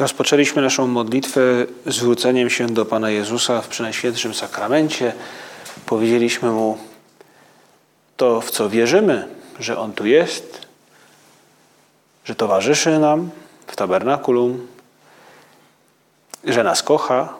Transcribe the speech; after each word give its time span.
Rozpoczęliśmy 0.00 0.62
naszą 0.62 0.86
modlitwę 0.86 1.40
zwróceniem 1.86 2.50
się 2.50 2.66
do 2.66 2.84
Pana 2.84 3.10
Jezusa 3.10 3.60
w 3.60 3.68
Przenajświętszym 3.68 4.34
Sakramencie. 4.34 5.12
Powiedzieliśmy 5.86 6.50
Mu 6.50 6.78
to, 8.16 8.40
w 8.40 8.50
co 8.50 8.70
wierzymy, 8.70 9.28
że 9.58 9.78
On 9.78 9.92
tu 9.92 10.06
jest, 10.06 10.66
że 12.24 12.34
towarzyszy 12.34 12.98
nam 12.98 13.30
w 13.66 13.76
tabernakulum, 13.76 14.66
że 16.44 16.64
nas 16.64 16.82
kocha. 16.82 17.34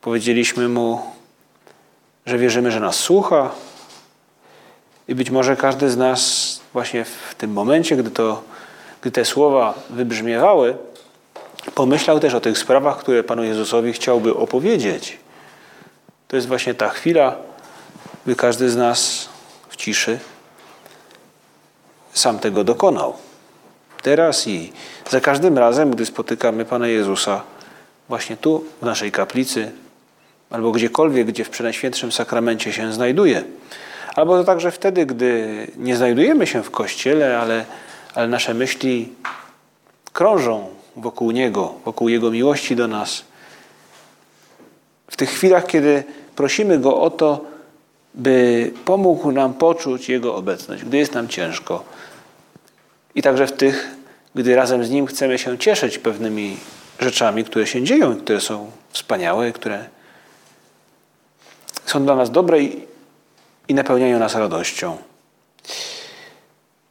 Powiedzieliśmy 0.00 0.68
Mu, 0.68 1.00
że 2.26 2.38
wierzymy, 2.38 2.70
że 2.70 2.80
nas 2.80 2.96
słucha. 2.96 3.50
I 5.08 5.14
być 5.14 5.30
może 5.30 5.56
każdy 5.56 5.90
z 5.90 5.96
nas 5.96 6.60
właśnie 6.72 7.04
w 7.04 7.34
tym 7.34 7.52
momencie, 7.52 7.96
gdy, 7.96 8.10
to, 8.10 8.42
gdy 9.00 9.10
te 9.10 9.24
słowa 9.24 9.74
wybrzmiewały, 9.90 10.76
pomyślał 11.74 12.20
też 12.20 12.34
o 12.34 12.40
tych 12.40 12.58
sprawach, 12.58 12.98
które 12.98 13.24
Panu 13.24 13.44
Jezusowi 13.44 13.92
chciałby 13.92 14.34
opowiedzieć. 14.34 15.18
To 16.28 16.36
jest 16.36 16.48
właśnie 16.48 16.74
ta 16.74 16.88
chwila, 16.88 17.36
by 18.26 18.36
każdy 18.36 18.70
z 18.70 18.76
nas 18.76 19.28
w 19.68 19.76
ciszy 19.76 20.18
sam 22.12 22.38
tego 22.38 22.64
dokonał. 22.64 23.14
Teraz 24.02 24.46
i 24.46 24.72
za 25.10 25.20
każdym 25.20 25.58
razem, 25.58 25.90
gdy 25.90 26.06
spotykamy 26.06 26.64
Pana 26.64 26.88
Jezusa, 26.88 27.42
właśnie 28.08 28.36
tu, 28.36 28.64
w 28.82 28.84
naszej 28.84 29.12
kaplicy, 29.12 29.70
albo 30.50 30.72
gdziekolwiek, 30.72 31.26
gdzie 31.26 31.44
w 31.44 31.50
Przenajświętszym 31.50 32.12
Sakramencie 32.12 32.72
się 32.72 32.92
znajduje. 32.92 33.44
Albo 34.16 34.38
to 34.38 34.44
także 34.44 34.70
wtedy, 34.70 35.06
gdy 35.06 35.66
nie 35.76 35.96
znajdujemy 35.96 36.46
się 36.46 36.62
w 36.62 36.70
Kościele, 36.70 37.38
ale, 37.38 37.64
ale 38.14 38.28
nasze 38.28 38.54
myśli 38.54 39.12
krążą 40.12 40.79
wokół 41.00 41.30
Niego, 41.30 41.74
wokół 41.84 42.08
Jego 42.08 42.30
miłości 42.30 42.76
do 42.76 42.88
nas. 42.88 43.24
W 45.06 45.16
tych 45.16 45.30
chwilach, 45.30 45.66
kiedy 45.66 46.04
prosimy 46.36 46.78
Go 46.78 47.00
o 47.00 47.10
to, 47.10 47.44
by 48.14 48.70
pomógł 48.84 49.32
nam 49.32 49.54
poczuć 49.54 50.08
Jego 50.08 50.34
obecność, 50.34 50.84
gdy 50.84 50.96
jest 50.96 51.14
nam 51.14 51.28
ciężko. 51.28 51.84
I 53.14 53.22
także 53.22 53.46
w 53.46 53.52
tych, 53.52 53.88
gdy 54.34 54.56
razem 54.56 54.84
z 54.84 54.90
Nim 54.90 55.06
chcemy 55.06 55.38
się 55.38 55.58
cieszyć 55.58 55.98
pewnymi 55.98 56.56
rzeczami, 56.98 57.44
które 57.44 57.66
się 57.66 57.82
dzieją, 57.82 58.16
które 58.16 58.40
są 58.40 58.70
wspaniałe, 58.90 59.52
które 59.52 59.84
są 61.86 62.04
dla 62.04 62.16
nas 62.16 62.30
dobre 62.30 62.58
i 63.68 63.74
napełniają 63.74 64.18
nas 64.18 64.34
radością. 64.34 64.96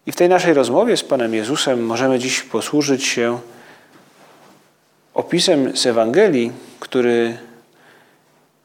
I 0.05 0.11
w 0.11 0.15
tej 0.15 0.29
naszej 0.29 0.53
rozmowie 0.53 0.97
z 0.97 1.03
Panem 1.03 1.33
Jezusem 1.33 1.85
możemy 1.85 2.19
dziś 2.19 2.41
posłużyć 2.43 3.05
się 3.05 3.39
opisem 5.19 5.77
z 5.77 5.85
Ewangelii, 5.85 6.51
który, 6.79 7.37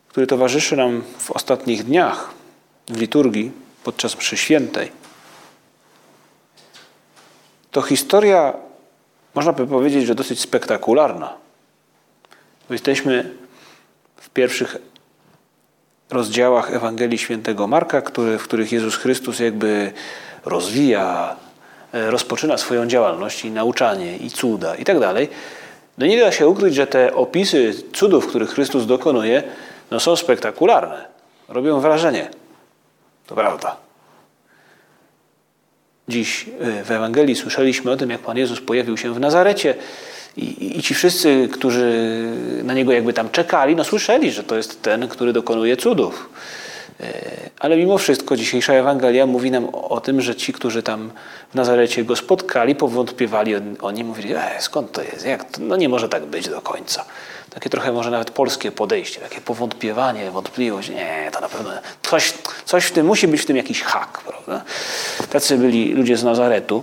który 0.09 0.27
towarzyszy 0.27 0.77
nam 0.77 1.03
w 1.19 1.31
ostatnich 1.31 1.85
dniach 1.85 2.31
w 2.89 3.01
liturgii 3.01 3.53
podczas 3.85 4.17
mszy 4.19 4.37
świętej. 4.37 4.93
To 7.71 7.83
historia, 7.83 8.53
można 9.35 9.53
by 9.53 9.67
powiedzieć, 9.67 10.07
że 10.07 10.15
dosyć 10.15 10.41
spektakularna. 10.41 11.35
Bo 12.69 12.75
jesteśmy 12.75 13.35
w 14.17 14.31
pierwszych 14.31 14.77
rozdziałach 16.11 16.75
Ewangelii 16.75 17.19
Świętego 17.19 17.67
Marka, 17.67 18.03
który, 18.03 18.39
w 18.39 18.43
których 18.43 18.73
Jezus 18.73 18.97
Chrystus 18.97 19.39
jakby 19.39 19.93
rozwija, 20.45 21.37
rozpoczyna 21.93 22.59
swoją 22.59 22.87
działalność 22.87 23.45
i 23.45 23.51
nauczanie, 23.51 24.17
i 24.17 24.31
cuda, 24.31 24.75
i 24.75 24.85
tak 24.85 25.01
dalej. 25.01 25.29
No 25.99 26.07
nie 26.07 26.21
da 26.21 26.33
się 26.33 26.49
ukryć, 26.49 26.75
że 26.75 26.87
te 26.87 27.15
opisy 27.15 27.75
cudów, 27.93 28.27
których 28.27 28.51
Chrystus 28.51 28.87
dokonuje, 28.87 29.43
no 29.91 30.01
są 30.01 30.17
spektakularne. 30.17 31.05
Robią 31.49 31.81
wrażenie. 31.81 32.31
To 33.27 33.35
prawda. 33.35 33.77
Dziś 36.09 36.47
y, 36.49 36.85
w 36.85 36.91
Ewangelii 36.91 37.35
słyszeliśmy 37.35 37.91
o 37.91 37.97
tym, 37.97 38.11
jak 38.11 38.21
Pan 38.21 38.37
Jezus 38.37 38.61
pojawił 38.61 38.97
się 38.97 39.15
w 39.15 39.21
Nazarecie 39.21 39.75
i, 40.37 40.79
i 40.79 40.83
ci 40.83 40.95
wszyscy, 40.95 41.49
którzy 41.53 42.23
na 42.63 42.75
Niego 42.75 42.93
jakby 42.93 43.13
tam 43.13 43.31
czekali, 43.31 43.77
no 43.77 43.85
słyszeli, 43.85 44.33
że 44.33 44.43
to 44.43 44.57
jest 44.57 44.83
ten, 44.83 45.09
który 45.09 45.33
dokonuje 45.33 45.77
cudów. 45.77 46.29
E, 47.01 47.51
ale 47.59 47.77
mimo 47.77 47.99
wszystko 47.99 48.37
dzisiejsza 48.37 48.75
Ewangelia 48.75 49.27
mówi 49.27 49.51
nam 49.51 49.69
o, 49.75 50.01
tym, 50.01 50.21
że 50.21 50.35
ci, 50.35 50.53
którzy 50.53 50.83
tam 50.83 51.11
w 51.53 51.55
Nazarecie 51.55 52.05
go 52.05 52.17
spotkali, 52.17 52.75
powątpiewali 52.75 53.55
o, 53.81 53.91
nim, 53.91 54.07
mówili, 54.07 54.35
e, 54.35 54.61
skąd 54.61 54.93
to 54.93 55.03
jest, 55.03 55.27
jak 55.27 55.45
to? 55.45 55.61
no 55.61 55.77
nie 55.77 55.89
może 55.89 56.09
tak 56.09 56.25
być 56.25 56.49
do 56.49 56.61
końca. 56.61 57.05
Takie 57.51 57.71
trochę 57.71 57.93
może 57.93 58.11
nawet 58.11 58.31
polskie 58.31 58.73
podejście, 58.73 59.21
takie 59.21 59.41
powątpiewanie, 59.41 60.31
wątpliwość, 60.31 60.89
nie, 60.89 61.31
to 61.33 61.41
na 61.41 61.49
pewno 61.49 61.71
coś, 62.03 62.35
coś 62.65 62.85
w 62.85 62.93
tym, 62.93 63.07
musi 63.07 63.29
być 63.29 63.41
w 63.41 63.47
tym 63.47 63.57
jakiś 63.57 63.83
hak, 63.83 64.21
prawda? 64.27 64.65
Tacy 65.31 65.59
byli 65.59 65.93
ludzie 65.93 66.17
z 66.17 66.25
Nazaretu. 66.25 66.83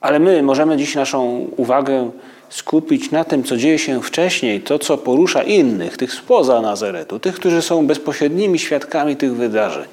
Ale 0.00 0.18
my 0.18 0.42
możemy 0.42 0.76
dziś 0.76 0.94
naszą 0.94 1.48
uwagę 1.56 2.10
skupić 2.48 3.10
na 3.10 3.24
tym, 3.24 3.44
co 3.44 3.56
dzieje 3.56 3.78
się 3.78 4.02
wcześniej, 4.02 4.60
to, 4.60 4.78
co 4.78 4.98
porusza 4.98 5.42
innych, 5.42 5.96
tych 5.96 6.12
spoza 6.12 6.60
Nazaretu, 6.60 7.18
tych, 7.18 7.34
którzy 7.34 7.62
są 7.62 7.86
bezpośrednimi 7.86 8.58
świadkami 8.58 9.16
tych 9.16 9.34
wydarzeń. 9.34 9.88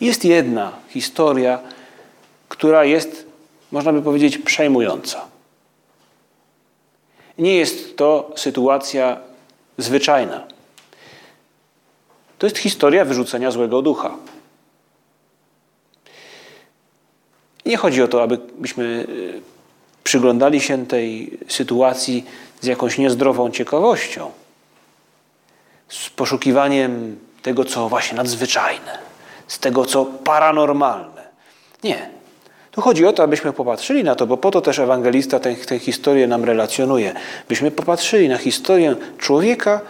Jest 0.00 0.24
jedna 0.24 0.72
historia, 0.88 1.58
która 2.48 2.84
jest, 2.84 3.26
można 3.72 3.92
by 3.92 4.02
powiedzieć, 4.02 4.38
przejmująca. 4.38 5.24
Nie 7.38 7.56
jest 7.56 7.96
to 7.96 8.32
sytuacja 8.36 9.20
zwyczajna. 9.78 10.46
To 12.38 12.46
jest 12.46 12.58
historia 12.58 13.04
wyrzucenia 13.04 13.50
złego 13.50 13.82
ducha. 13.82 14.16
Nie 17.66 17.76
chodzi 17.76 18.02
o 18.02 18.08
to, 18.08 18.22
abyśmy 18.22 19.06
przyglądali 20.08 20.60
się 20.60 20.86
tej 20.86 21.38
sytuacji 21.48 22.24
z 22.60 22.66
jakąś 22.66 22.98
niezdrową 22.98 23.50
ciekawością, 23.50 24.30
z 25.88 26.10
poszukiwaniem 26.10 27.18
tego, 27.42 27.64
co 27.64 27.88
właśnie 27.88 28.16
nadzwyczajne, 28.16 28.98
z 29.48 29.58
tego, 29.58 29.84
co 29.84 30.04
paranormalne. 30.04 31.28
Nie. 31.84 32.08
Tu 32.70 32.80
chodzi 32.80 33.06
o 33.06 33.12
to, 33.12 33.22
abyśmy 33.22 33.52
popatrzyli 33.52 34.04
na 34.04 34.14
to, 34.14 34.26
bo 34.26 34.36
po 34.36 34.50
to 34.50 34.60
też 34.60 34.78
ewangelista 34.78 35.40
tę, 35.40 35.54
tę 35.54 35.78
historię 35.78 36.26
nam 36.26 36.44
relacjonuje, 36.44 37.14
byśmy 37.48 37.70
popatrzyli 37.70 38.28
na 38.28 38.38
historię 38.38 38.96
człowieka, 39.18 39.80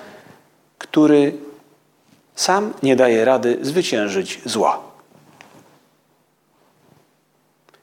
który 0.78 1.32
sam 2.34 2.72
nie 2.82 2.96
daje 2.96 3.24
rady 3.24 3.58
zwyciężyć 3.62 4.40
zła. 4.44 4.87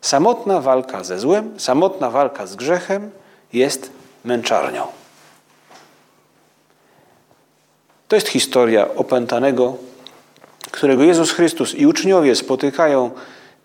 Samotna 0.05 0.61
walka 0.61 1.03
ze 1.03 1.19
złem, 1.19 1.59
samotna 1.59 2.09
walka 2.09 2.47
z 2.47 2.55
grzechem 2.55 3.11
jest 3.53 3.91
męczarnią. 4.25 4.87
To 8.07 8.15
jest 8.15 8.27
historia 8.27 8.95
opętanego, 8.95 9.77
którego 10.71 11.03
Jezus 11.03 11.31
Chrystus 11.31 11.73
i 11.75 11.87
uczniowie 11.87 12.35
spotykają, 12.35 13.11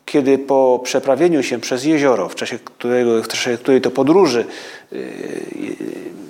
kiedy 0.07 0.39
po 0.39 0.81
przeprawieniu 0.85 1.43
się 1.43 1.61
przez 1.61 1.85
jezioro, 1.85 2.29
w 2.29 2.35
czasie, 2.35 2.59
którego, 2.59 3.23
w 3.23 3.29
czasie 3.29 3.59
której 3.59 3.81
to 3.81 3.91
podróży 3.91 4.45
yy, 4.93 5.01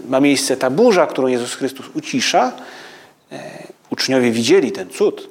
ma 0.08 0.20
miejsce 0.20 0.56
ta 0.56 0.70
burza, 0.70 1.06
którą 1.06 1.28
Jezus 1.28 1.54
Chrystus 1.54 1.86
ucisza, 1.94 2.52
yy, 3.30 3.38
uczniowie 3.90 4.30
widzieli 4.30 4.72
ten 4.72 4.90
cud. 4.90 5.28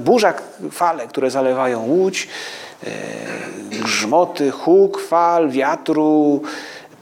Burza, 0.00 0.34
fale, 0.70 1.06
które 1.06 1.30
zalewają 1.30 1.82
łódź, 1.86 2.28
grzmoty, 3.70 4.50
huk, 4.50 5.00
fal, 5.00 5.50
wiatru, 5.50 6.42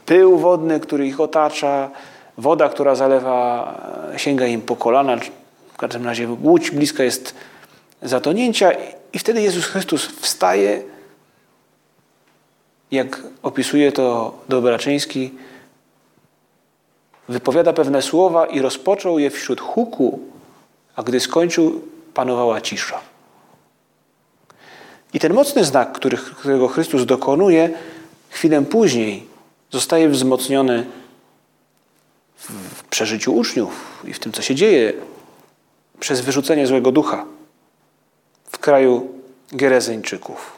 pył 0.05 0.37
wodny, 0.37 0.79
który 0.79 1.07
ich 1.07 1.19
otacza, 1.19 1.91
woda, 2.37 2.69
która 2.69 2.95
zalewa, 2.95 3.73
sięga 4.17 4.45
im 4.45 4.61
po 4.61 4.75
kolana. 4.75 5.17
W 5.73 5.77
każdym 5.77 6.05
razie 6.05 6.27
łódź 6.43 6.71
bliska 6.71 7.03
jest 7.03 7.35
zatonięcia 8.01 8.71
i 9.13 9.19
wtedy 9.19 9.41
Jezus 9.41 9.65
Chrystus 9.65 10.05
wstaje 10.05 10.83
jak 12.93 13.21
opisuje 13.43 13.91
to 13.91 14.33
Dobraczyński, 14.49 15.31
wypowiada 17.29 17.73
pewne 17.73 18.01
słowa 18.01 18.45
i 18.45 18.61
rozpoczął 18.61 19.19
je 19.19 19.29
wśród 19.29 19.61
huku, 19.61 20.19
a 20.95 21.03
gdy 21.03 21.19
skończył, 21.19 21.81
panowała 22.13 22.61
cisza. 22.61 23.12
I 25.13 25.19
ten 25.19 25.33
mocny 25.33 25.65
znak, 25.65 25.91
którego 26.37 26.67
Chrystus 26.67 27.05
dokonuje, 27.05 27.69
chwilę 28.29 28.61
później 28.61 29.27
zostaje 29.71 30.09
wzmocniony 30.09 30.85
w 32.75 32.83
przeżyciu 32.83 33.35
uczniów 33.35 34.01
i 34.07 34.13
w 34.13 34.19
tym, 34.19 34.31
co 34.31 34.41
się 34.41 34.55
dzieje 34.55 34.93
przez 35.99 36.21
wyrzucenie 36.21 36.67
złego 36.67 36.91
ducha 36.91 37.25
w 38.51 38.57
kraju 38.57 39.11
Gerezeńczyków. 39.51 40.51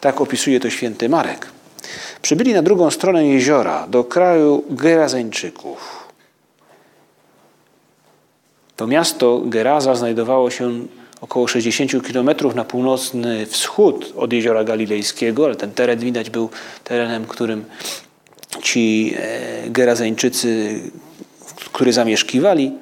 Tak 0.00 0.20
opisuje 0.20 0.60
to 0.60 0.70
święty 0.70 1.08
Marek. 1.08 1.46
Przybyli 2.22 2.54
na 2.54 2.62
drugą 2.62 2.90
stronę 2.90 3.26
jeziora, 3.26 3.86
do 3.86 4.04
kraju 4.04 4.64
Gerazeńczyków. 4.70 6.08
To 8.76 8.86
miasto 8.86 9.40
Geraza 9.44 9.94
znajdowało 9.94 10.50
się 10.50 10.86
około 11.20 11.48
60 11.48 12.06
kilometrów 12.06 12.54
na 12.54 12.64
północny 12.64 13.46
wschód 13.46 14.12
od 14.16 14.32
jeziora 14.32 14.64
Galilejskiego, 14.64 15.44
ale 15.44 15.56
ten 15.56 15.72
teren 15.72 15.98
widać 15.98 16.30
był 16.30 16.50
terenem, 16.84 17.26
którym 17.26 17.64
ci 18.62 19.14
e, 19.16 19.70
Gerazeńczycy, 19.70 20.80
którzy 21.72 21.92
zamieszkiwali. 21.92 22.72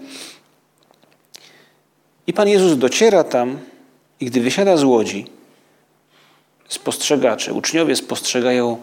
I 2.26 2.32
Pan 2.32 2.48
Jezus 2.48 2.78
dociera 2.78 3.24
tam 3.24 3.58
i 4.20 4.26
gdy 4.26 4.40
wysiada 4.40 4.76
z 4.76 4.84
łodzi, 4.84 5.26
spostrzegacze, 6.68 7.52
uczniowie 7.52 7.96
spostrzegają 7.96 8.78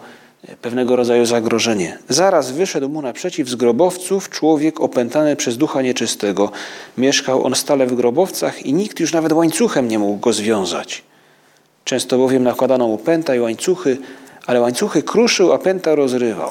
pewnego 0.62 0.96
rodzaju 0.96 1.26
zagrożenie. 1.26 1.98
Zaraz 2.08 2.50
wyszedł 2.50 2.88
mu 2.88 3.02
naprzeciw 3.02 3.48
z 3.48 3.54
grobowców 3.54 4.30
człowiek 4.30 4.80
opętany 4.80 5.36
przez 5.36 5.56
ducha 5.56 5.82
nieczystego. 5.82 6.50
Mieszkał 6.98 7.46
on 7.46 7.54
stale 7.54 7.86
w 7.86 7.94
grobowcach 7.94 8.66
i 8.66 8.72
nikt 8.72 9.00
już 9.00 9.12
nawet 9.12 9.32
łańcuchem 9.32 9.88
nie 9.88 9.98
mógł 9.98 10.18
go 10.18 10.32
związać. 10.32 11.02
Często 11.84 12.18
bowiem 12.18 12.42
nakładano 12.42 12.88
mu 12.88 12.98
pęta 12.98 13.34
i 13.34 13.40
łańcuchy, 13.40 13.98
ale 14.46 14.60
łańcuchy 14.60 15.02
kruszył, 15.02 15.52
a 15.52 15.58
pęta 15.58 15.94
rozrywał. 15.94 16.50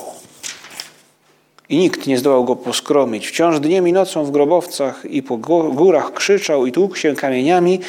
I 1.70 1.78
nikt 1.78 2.08
nie 2.08 2.18
zdołał 2.18 2.44
go 2.44 2.56
poskromić. 2.56 3.28
Wciąż 3.28 3.60
dniem 3.60 3.88
i 3.88 3.94
nocą 3.94 4.26
w 4.26 4.32
grobowcach 4.32 5.06
i 5.06 5.24
po 5.24 5.38
górach 5.74 6.14
krzyczał 6.14 6.66
i 6.66 6.72
tłukł 6.72 6.96
się 6.96 7.16
kamieniami. 7.16 7.80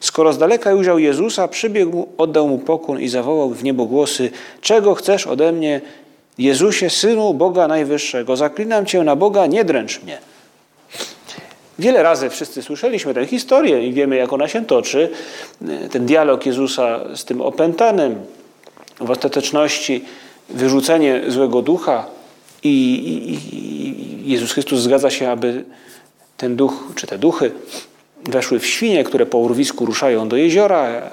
Skoro 0.00 0.32
z 0.32 0.38
daleka 0.38 0.74
ujrzał 0.74 0.98
Jezusa, 0.98 1.48
przybiegł, 1.48 2.08
oddał 2.18 2.48
mu 2.48 2.58
pokłon 2.58 3.00
i 3.00 3.08
zawołał 3.08 3.50
w 3.50 3.64
niebo 3.64 3.86
głosy: 3.86 4.30
Czego 4.60 4.94
chcesz 4.94 5.26
ode 5.26 5.52
mnie, 5.52 5.80
Jezusie, 6.38 6.90
synu 6.90 7.34
Boga 7.34 7.68
Najwyższego? 7.68 8.36
Zaklinam 8.36 8.86
cię 8.86 9.02
na 9.02 9.16
Boga, 9.16 9.46
nie 9.46 9.64
dręcz 9.64 10.02
mnie. 10.02 10.18
Wiele 11.78 12.02
razy 12.02 12.30
wszyscy 12.30 12.62
słyszeliśmy 12.62 13.14
tę 13.14 13.26
historię 13.26 13.86
i 13.86 13.92
wiemy, 13.92 14.16
jak 14.16 14.32
ona 14.32 14.48
się 14.48 14.64
toczy. 14.64 15.10
Ten 15.90 16.06
dialog 16.06 16.46
Jezusa 16.46 17.00
z 17.14 17.24
tym 17.24 17.40
opętanym, 17.40 18.20
w 19.00 19.10
ostateczności 19.10 20.04
wyrzucenie 20.48 21.22
złego 21.28 21.62
ducha, 21.62 22.06
i, 22.64 24.30
Jezus 24.30 24.52
Chrystus 24.52 24.80
zgadza 24.80 25.10
się, 25.10 25.30
aby 25.30 25.64
ten 26.36 26.56
duch, 26.56 26.92
czy 26.94 27.06
te 27.06 27.18
duchy 27.18 27.52
weszły 28.24 28.58
w 28.58 28.66
świnie, 28.66 29.04
które 29.04 29.26
po 29.26 29.38
urwisku 29.38 29.86
ruszają 29.86 30.28
do 30.28 30.36
jeziora, 30.36 31.10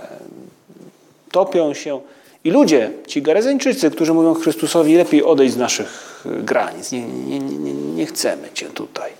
topią 1.31 1.73
się. 1.73 2.01
I 2.43 2.51
ludzie, 2.51 2.91
ci 3.07 3.21
Gerezeńczycy, 3.21 3.91
którzy 3.91 4.13
mówią 4.13 4.33
Chrystusowi, 4.33 4.95
lepiej 4.95 5.23
odejść 5.23 5.53
z 5.53 5.57
naszych 5.57 6.23
granic. 6.25 6.91
Nie, 6.91 7.01
nie, 7.01 7.39
nie, 7.39 7.73
nie 7.73 8.05
chcemy 8.05 8.49
Cię 8.53 8.65
tutaj. 8.65 9.11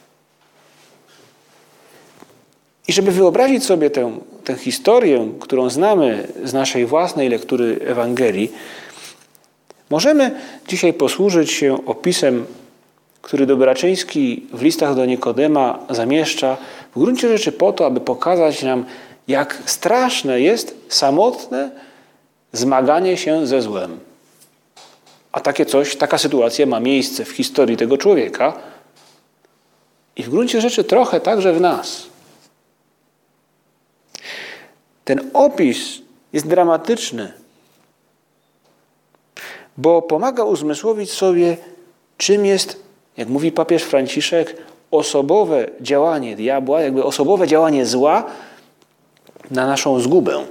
I 2.88 2.94
żeby 2.94 3.12
wyobrazić 3.12 3.64
sobie 3.64 3.90
tę, 3.90 4.12
tę 4.44 4.56
historię, 4.56 5.32
którą 5.40 5.70
znamy 5.70 6.28
z 6.44 6.54
naszej 6.54 6.86
własnej 6.86 7.30
lektury 7.30 7.80
Ewangelii, 7.86 8.52
Możemy 9.92 10.32
dzisiaj 10.68 10.94
posłużyć 10.94 11.52
się 11.52 11.86
opisem, 11.86 12.46
który 13.22 13.46
Dobraczyński 13.46 14.48
w 14.54 14.62
listach 14.62 14.96
do 14.96 15.06
Nikodema 15.06 15.80
zamieszcza, 15.90 16.58
w 16.96 17.00
gruncie 17.00 17.30
rzeczy 17.30 17.52
po 17.52 17.74
to, 17.74 17.86
aby 17.86 18.00
pokazać 18.00 18.64
nam, 18.64 18.86
jak 19.28 19.64
straszne 19.66 20.42
jest 20.42 20.76
samotne 20.90 21.72
zmaganie 22.52 23.18
się 23.18 23.48
ze 23.48 23.62
złem. 23.62 24.00
A 25.32 25.40
takie 25.40 25.66
coś, 25.66 25.96
taka 25.96 26.18
sytuacja 26.18 26.66
ma 26.66 26.80
miejsce 26.80 27.26
w 27.26 27.32
historii 27.32 27.78
tego 27.78 27.98
człowieka 27.98 28.54
i 30.16 30.24
w 30.24 30.30
gruncie 30.30 30.62
rzeczy 30.62 30.84
trochę 30.84 31.20
także 31.20 31.54
w 31.54 31.62
nas. 31.62 32.04
Ten 35.06 35.30
opis 35.34 36.02
jest 36.34 36.48
dramatyczny 36.48 37.41
bo 39.78 40.02
pomaga 40.02 40.44
uzmysłowić 40.44 41.12
sobie, 41.12 41.58
czym 42.18 42.46
jest, 42.46 42.84
jak 43.18 43.28
mówi 43.28 43.52
papież 43.52 43.84
Franciszek, 43.84 44.56
osobowe 44.92 45.70
działanie 45.82 46.36
diabła, 46.36 46.82
jakby 46.82 47.04
osobowe 47.04 47.48
działanie 47.48 47.86
zła 47.86 48.26
na 49.52 49.68
naszą 49.68 50.00
zgubę. 50.00 50.46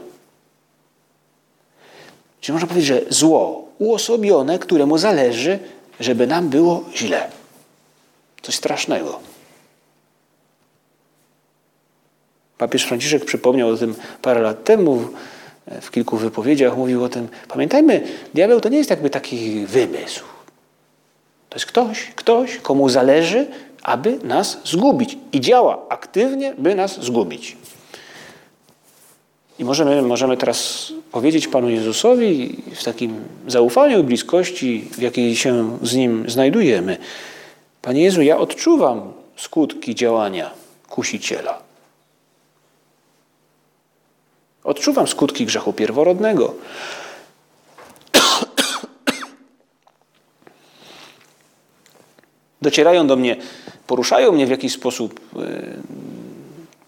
Czyli 2.41 2.53
można 2.53 2.69
powiedzieć, 2.69 2.89
że 2.89 3.01
zło 3.09 3.69
uosobione, 3.79 4.59
któremu 4.59 4.99
zależy, 4.99 5.59
żeby 6.01 6.27
nam 6.27 6.49
było 6.49 6.85
źle. 6.95 7.29
Coś 8.43 8.55
strasznego. 8.55 9.21
Papież 12.59 12.85
Franciszek 12.85 13.25
przypomniał 13.25 13.69
o 13.69 13.77
tym 13.77 13.95
parę 14.23 14.41
lat 14.41 14.65
temu 14.65 15.05
w 15.81 15.91
kilku 15.91 16.17
wypowiedziach 16.17 16.77
mówił 16.77 17.05
o 17.05 17.09
tym. 17.09 17.29
Pamiętajmy, 17.49 18.03
diabeł 18.35 18.61
to 18.61 18.69
nie 18.69 18.79
jest 18.79 18.91
jakby 18.91 19.11
taki 19.11 19.67
wymysł. 19.67 20.25
To 21.49 21.57
jest 21.57 21.67
ktoś, 21.67 22.05
ktoś, 22.17 22.57
komu 22.57 22.89
zależy, 22.89 23.47
aby 23.83 24.19
nas 24.23 24.59
zgubić. 24.65 25.19
I 25.33 25.41
działa 25.41 25.87
aktywnie, 25.89 26.55
by 26.59 26.75
nas 26.75 27.05
zgubić. 27.05 27.57
I 29.59 29.65
możemy, 29.65 30.03
możemy 30.03 30.37
teraz 30.37 30.93
powiedzieć 31.13 31.49
Panu 31.49 31.71
Jezusowi 31.71 32.63
w 32.75 32.85
takim 32.85 33.25
zaufaniu 33.47 34.01
i 34.01 34.03
bliskości, 34.03 34.85
w 34.93 35.03
jakiej 35.03 35.37
się 35.37 35.79
z 35.83 35.95
Nim 35.95 36.31
znajdujemy. 36.31 36.97
Panie 37.83 38.03
Jezu, 38.03 38.23
ja 38.23 38.39
odczuwam 38.39 39.13
skutki 39.37 39.95
działania 39.95 40.51
kusiciela. 40.89 41.70
Odczuwam 44.65 45.09
skutki 45.09 45.47
grzechu 45.47 45.73
pierworodnego. 45.73 46.55
Docierają 52.63 53.07
do 53.07 53.17
mnie, 53.17 53.37
poruszają 53.87 54.33
mnie 54.33 54.47
w 54.47 54.51
jakiś 54.51 54.73
sposób 54.73 55.21
e, 55.37 55.39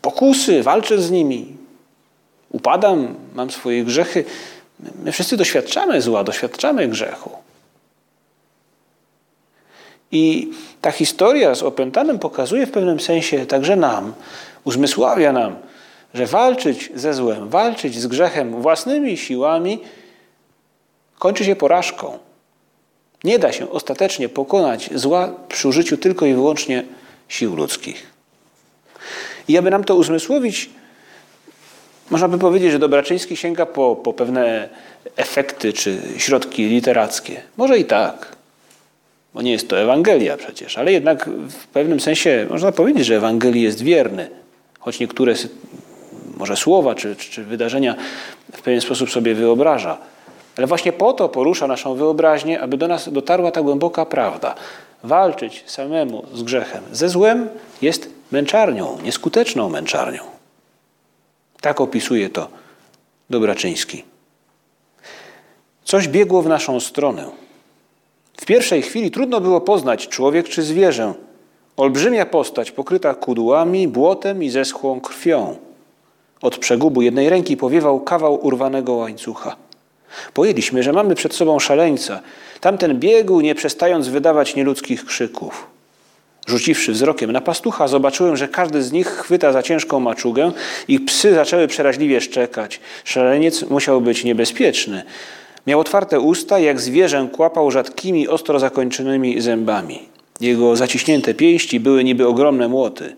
pokusy, 0.03 0.63
walczę 0.63 1.03
z 1.03 1.11
nimi, 1.11 1.57
upadam, 2.51 3.15
mam 3.35 3.51
swoje 3.51 3.85
grzechy. 3.85 4.25
My 5.05 5.13
wszyscy 5.13 5.37
doświadczamy 5.37 6.03
zła, 6.03 6.25
doświadczamy 6.25 6.89
grzechu. 6.89 7.31
I 10.13 10.51
ta 10.81 10.91
historia 10.91 11.55
z 11.55 11.63
opętanym 11.63 12.19
pokazuje 12.19 12.67
w 12.67 12.71
pewnym 12.71 13.01
sensie 13.01 13.47
także 13.47 13.77
nam, 13.77 14.13
uzmysławia 14.65 15.33
nam, 15.33 15.57
że 16.15 16.27
walczyć 16.27 16.91
ze 16.95 17.15
złem, 17.15 17.49
walczyć 17.49 17.99
z 17.99 18.07
grzechem 18.07 18.63
własnymi 18.63 19.17
siłami 19.17 19.81
kończy 21.19 21.45
się 21.45 21.57
porażką. 21.57 22.19
Nie 23.25 23.39
da 23.39 23.53
się 23.53 23.71
ostatecznie 23.71 24.29
pokonać 24.29 24.91
zła 24.95 25.35
przy 25.49 25.69
użyciu 25.69 25.97
tylko 25.97 26.27
i 26.27 26.35
wyłącznie 26.35 26.85
sił 27.29 27.57
ludzkich. 27.57 28.07
I 29.49 29.59
aby 29.59 29.71
nam 29.71 29.85
to 29.85 29.97
uzmysłowić, 29.97 30.71
można 32.11 32.29
by 32.29 32.39
powiedzieć, 32.39 32.73
że 32.73 32.79
Dobraczyński 32.79 33.37
sięga 33.37 33.67
po, 33.67 33.97
po 33.97 34.13
pewne 34.13 34.69
efekty 35.17 35.73
czy 35.73 36.03
środki 36.17 36.67
literackie. 36.67 37.43
Może 37.57 37.79
i 37.79 37.85
tak, 37.85 38.37
bo 39.35 39.43
nie 39.43 39.53
jest 39.53 39.69
to 39.69 39.81
Ewangelia 39.81 40.37
przecież, 40.37 40.79
ale 40.79 40.93
jednak 40.93 41.31
w 41.51 41.67
pewnym 41.67 42.01
sensie 42.01 42.47
można 42.51 42.73
powiedzieć, 42.73 43.07
że 43.07 43.17
Ewangelii 43.17 43.63
jest 43.63 43.83
wierny, 43.83 44.31
choć 44.79 45.01
niektóre 45.01 45.35
może 46.43 46.57
słowa 46.57 46.95
czy, 46.95 47.17
czy 47.17 47.45
wydarzenia 47.45 47.95
w 48.53 48.63
pewien 48.63 48.81
sposób 48.81 49.11
sobie 49.11 49.35
wyobraża. 49.35 49.99
Ale 50.59 50.67
właśnie 50.67 50.93
po 50.93 51.13
to 51.13 51.29
porusza 51.29 51.67
naszą 51.67 51.95
wyobraźnię, 51.95 52.61
aby 52.61 52.77
do 52.77 52.89
nas 52.89 53.13
dotarła 53.13 53.51
ta 53.51 53.63
głęboka 53.63 54.07
prawda. 54.07 54.55
Walczyć 55.05 55.65
samemu 55.67 56.27
z 56.35 56.43
grzechem, 56.43 56.85
ze 56.93 57.09
złem 57.09 57.49
jest 57.83 58.11
męczarnią, 58.33 58.99
nieskuteczną 59.05 59.69
męczarnią. 59.69 60.23
Tak 61.61 61.81
opisuje 61.81 62.31
to 62.31 62.49
Dobraczyński. 63.31 64.05
Coś 65.85 66.09
biegło 66.09 66.43
w 66.43 66.49
naszą 66.49 66.81
stronę. 66.81 67.31
W 68.37 68.45
pierwszej 68.45 68.83
chwili 68.83 69.11
trudno 69.11 69.41
było 69.41 69.61
poznać 69.61 70.09
człowiek 70.09 70.49
czy 70.49 70.63
zwierzę. 70.63 71.15
Olbrzymia 71.77 72.27
postać 72.27 72.71
pokryta 72.71 73.15
kudłami, 73.15 73.89
błotem 73.89 74.43
i 74.43 74.51
zeschłą 74.51 75.01
krwią. 75.01 75.72
Od 76.43 76.59
przegubu 76.59 77.03
jednej 77.03 77.29
ręki 77.29 77.57
powiewał 77.57 78.01
kawał 78.01 78.47
urwanego 78.47 78.93
łańcucha. 78.93 79.57
Pojęliśmy, 80.35 80.83
że 80.83 80.93
mamy 80.93 81.15
przed 81.15 81.35
sobą 81.35 81.59
szaleńca. 81.59 82.21
Tamten 82.61 82.99
biegł, 82.99 83.41
nie 83.41 83.55
przestając 83.55 84.09
wydawać 84.09 84.57
nieludzkich 84.57 85.05
krzyków. 85.05 85.67
Rzuciwszy 86.47 86.93
wzrokiem 86.93 87.33
na 87.33 87.41
pastucha, 87.41 87.89
zobaczyłem, 87.89 88.37
że 88.37 88.49
każdy 88.49 88.83
z 88.83 88.93
nich 88.93 89.09
chwyta 89.09 89.53
za 89.53 89.63
ciężką 89.63 90.01
maczugę 90.01 90.53
i 90.89 91.01
psy 91.01 91.35
zaczęły 91.35 91.69
przeraźliwie 91.69 92.21
szczekać. 92.21 92.81
Szaleniec 93.05 93.63
musiał 93.63 94.01
być 94.01 94.25
niebezpieczny. 94.25 95.03
Miał 95.67 95.81
otwarte 95.81 96.21
usta, 96.21 96.59
jak 96.59 96.81
zwierzę 96.81 97.29
kłapał 97.33 97.71
rzadkimi, 97.71 98.29
ostro 98.29 98.59
zakończonymi 98.59 99.41
zębami. 99.41 99.99
Jego 100.41 100.77
zaciśnięte 100.77 101.35
pięści 101.35 101.81
były 101.81 102.05
niby 102.05 102.29
ogromne 102.29 102.69
młoty. 102.69 103.17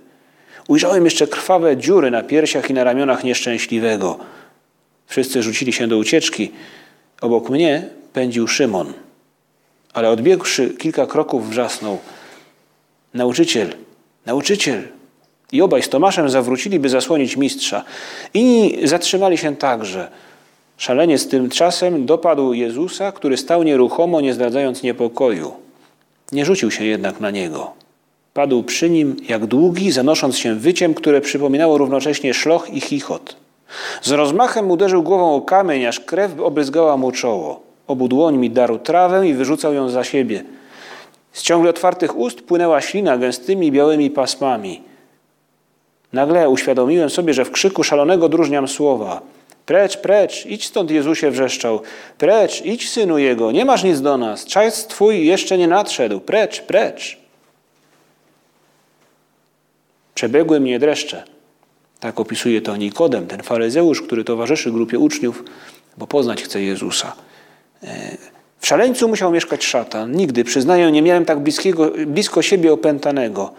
Ujrzałem 0.68 1.04
jeszcze 1.04 1.26
krwawe 1.26 1.76
dziury 1.76 2.10
na 2.10 2.22
piersiach 2.22 2.70
i 2.70 2.74
na 2.74 2.84
ramionach 2.84 3.24
nieszczęśliwego. 3.24 4.18
Wszyscy 5.06 5.42
rzucili 5.42 5.72
się 5.72 5.88
do 5.88 5.98
ucieczki. 5.98 6.50
Obok 7.20 7.50
mnie 7.50 7.88
pędził 8.12 8.48
Szymon. 8.48 8.92
Ale 9.92 10.10
odbiegłszy 10.10 10.70
kilka 10.70 11.06
kroków 11.06 11.50
wrzasnął. 11.50 11.98
Nauczyciel, 13.14 13.74
nauczyciel. 14.26 14.88
I 15.52 15.62
obaj 15.62 15.82
z 15.82 15.88
Tomaszem 15.88 16.30
zawrócili, 16.30 16.78
by 16.78 16.88
zasłonić 16.88 17.36
mistrza. 17.36 17.84
Inni 18.34 18.88
zatrzymali 18.88 19.38
się 19.38 19.56
także. 19.56 20.08
Szaleniec 20.78 21.28
tymczasem 21.28 22.06
dopadł 22.06 22.52
Jezusa, 22.52 23.12
który 23.12 23.36
stał 23.36 23.62
nieruchomo, 23.62 24.20
nie 24.20 24.34
zdradzając 24.34 24.82
niepokoju. 24.82 25.52
Nie 26.32 26.44
rzucił 26.44 26.70
się 26.70 26.84
jednak 26.84 27.20
na 27.20 27.30
niego. 27.30 27.83
Padł 28.34 28.62
przy 28.62 28.90
nim 28.90 29.16
jak 29.28 29.46
długi, 29.46 29.90
zanosząc 29.90 30.38
się 30.38 30.54
wyciem, 30.54 30.94
które 30.94 31.20
przypominało 31.20 31.78
równocześnie 31.78 32.34
szloch 32.34 32.70
i 32.70 32.80
chichot. 32.80 33.36
Z 34.02 34.10
rozmachem 34.10 34.70
uderzył 34.70 35.02
głową 35.02 35.34
o 35.34 35.40
kamień, 35.40 35.86
aż 35.86 36.00
krew 36.00 36.40
obryzgała 36.40 36.96
mu 36.96 37.12
czoło. 37.12 37.60
Obu 37.86 38.08
dłońmi 38.08 38.50
darł 38.50 38.78
trawę 38.78 39.28
i 39.28 39.34
wyrzucał 39.34 39.74
ją 39.74 39.88
za 39.88 40.04
siebie. 40.04 40.44
Z 41.32 41.42
ciągle 41.42 41.70
otwartych 41.70 42.16
ust 42.16 42.42
płynęła 42.42 42.80
ślina 42.80 43.18
gęstymi 43.18 43.72
białymi 43.72 44.10
pasmami. 44.10 44.82
Nagle 46.12 46.48
uświadomiłem 46.48 47.10
sobie, 47.10 47.34
że 47.34 47.44
w 47.44 47.50
krzyku 47.50 47.84
szalonego 47.84 48.28
dróżniam 48.28 48.68
słowa. 48.68 49.20
Precz, 49.66 49.96
precz, 49.96 50.46
idź 50.46 50.66
stąd, 50.66 50.90
Jezusie 50.90 51.30
wrzeszczał. 51.30 51.80
Precz, 52.18 52.64
idź, 52.64 52.90
synu 52.90 53.18
jego, 53.18 53.52
nie 53.52 53.64
masz 53.64 53.84
nic 53.84 54.00
do 54.00 54.18
nas. 54.18 54.44
Czas 54.44 54.86
twój 54.86 55.26
jeszcze 55.26 55.58
nie 55.58 55.68
nadszedł. 55.68 56.20
Precz, 56.20 56.60
precz. 56.60 57.23
Przebiegły 60.14 60.60
mnie 60.60 60.78
dreszcze. 60.78 61.22
Tak 62.00 62.20
opisuje 62.20 62.62
to 62.62 62.76
Nikodem, 62.76 63.26
ten 63.26 63.42
faryzeusz, 63.42 64.02
który 64.02 64.24
towarzyszy 64.24 64.72
grupie 64.72 64.98
uczniów, 64.98 65.44
bo 65.98 66.06
poznać 66.06 66.42
chce 66.42 66.62
Jezusa. 66.62 67.12
E, 67.82 68.16
w 68.58 68.66
szaleńcu 68.66 69.08
musiał 69.08 69.32
mieszkać 69.32 69.64
szatan. 69.64 70.12
Nigdy, 70.12 70.44
przyznaję, 70.44 70.92
nie 70.92 71.02
miałem 71.02 71.24
tak 71.24 71.40
bliskiego, 71.40 71.92
blisko 72.06 72.42
siebie 72.42 72.72
opętanego. 72.72 73.52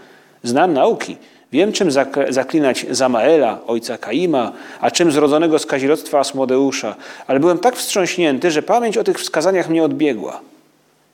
Znam 0.44 0.74
nauki. 0.74 1.18
Wiem, 1.52 1.72
czym 1.72 1.90
zaklinać 2.30 2.86
Zamaela, 2.90 3.60
ojca 3.68 3.98
Kaima, 3.98 4.52
a 4.82 4.92
czym 4.92 5.12
zrodzonego 5.12 5.60
z 5.60 5.66
kazirodztwa 5.66 6.20
Asmodeusza, 6.20 6.96
ale 7.28 7.40
byłem 7.40 7.58
tak 7.58 7.76
wstrząśnięty, 7.76 8.52
że 8.52 8.62
pamięć 8.62 8.98
o 8.98 9.04
tych 9.04 9.20
wskazaniach 9.20 9.70
mnie 9.70 9.84
odbiegła. 9.84 10.42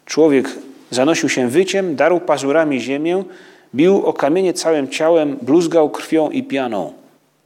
Człowiek 0.05 0.49
zanosił 0.91 1.29
się 1.29 1.47
wyciem, 1.47 1.95
darł 1.95 2.19
pazurami 2.19 2.81
ziemię, 2.81 3.23
bił 3.75 4.05
o 4.05 4.13
kamienie 4.13 4.53
całym 4.53 4.87
ciałem, 4.87 5.37
bluzgał 5.41 5.89
krwią 5.89 6.29
i 6.29 6.43
pianą. 6.43 6.93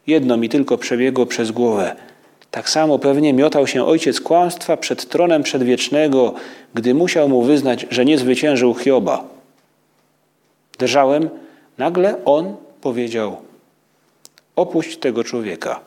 Jedno 0.08 0.38
mi 0.38 0.50
tylko 0.50 0.78
przebiegło 0.78 1.26
przez 1.26 1.52
głowę. 1.52 1.96
Tak 2.52 2.70
samo 2.70 3.00
pewnie 3.00 3.34
miotał 3.34 3.68
się 3.68 3.86
ojciec 3.86 4.22
kłamstwa 4.22 4.78
przed 4.78 5.10
tronem 5.10 5.44
przedwiecznego, 5.44 6.34
gdy 6.74 6.94
musiał 6.94 7.30
mu 7.30 7.42
wyznać, 7.42 7.86
że 7.90 8.06
nie 8.06 8.18
zwyciężył 8.18 8.74
Hioba. 8.74 9.24
Drżałem, 10.78 11.30
nagle 11.78 12.26
on 12.26 12.56
powiedział: 12.82 13.38
Opuść 14.56 14.98
tego 14.98 15.24
człowieka. 15.24 15.80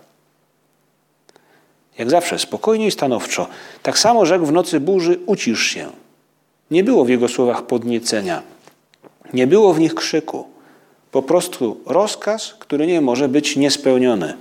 Jak 1.98 2.10
zawsze, 2.10 2.38
spokojnie 2.38 2.86
i 2.86 2.90
stanowczo. 2.90 3.46
Tak 3.82 3.98
samo 3.98 4.26
rzekł 4.26 4.46
w 4.46 4.52
nocy 4.52 4.80
burzy: 4.80 5.18
Ucisz 5.26 5.62
się. 5.62 5.86
Nie 6.70 6.84
było 6.84 7.04
w 7.04 7.08
jego 7.08 7.28
słowach 7.28 7.62
podniecenia. 7.62 8.42
Nie 9.32 9.46
było 9.46 9.72
w 9.74 9.80
nich 9.80 9.94
krzyku. 9.94 10.44
Po 11.10 11.22
prostu 11.22 11.80
rozkaz, 11.86 12.54
który 12.58 12.86
nie 12.86 13.00
może 13.00 13.28
być 13.28 13.56
niespełniony. 13.56 14.36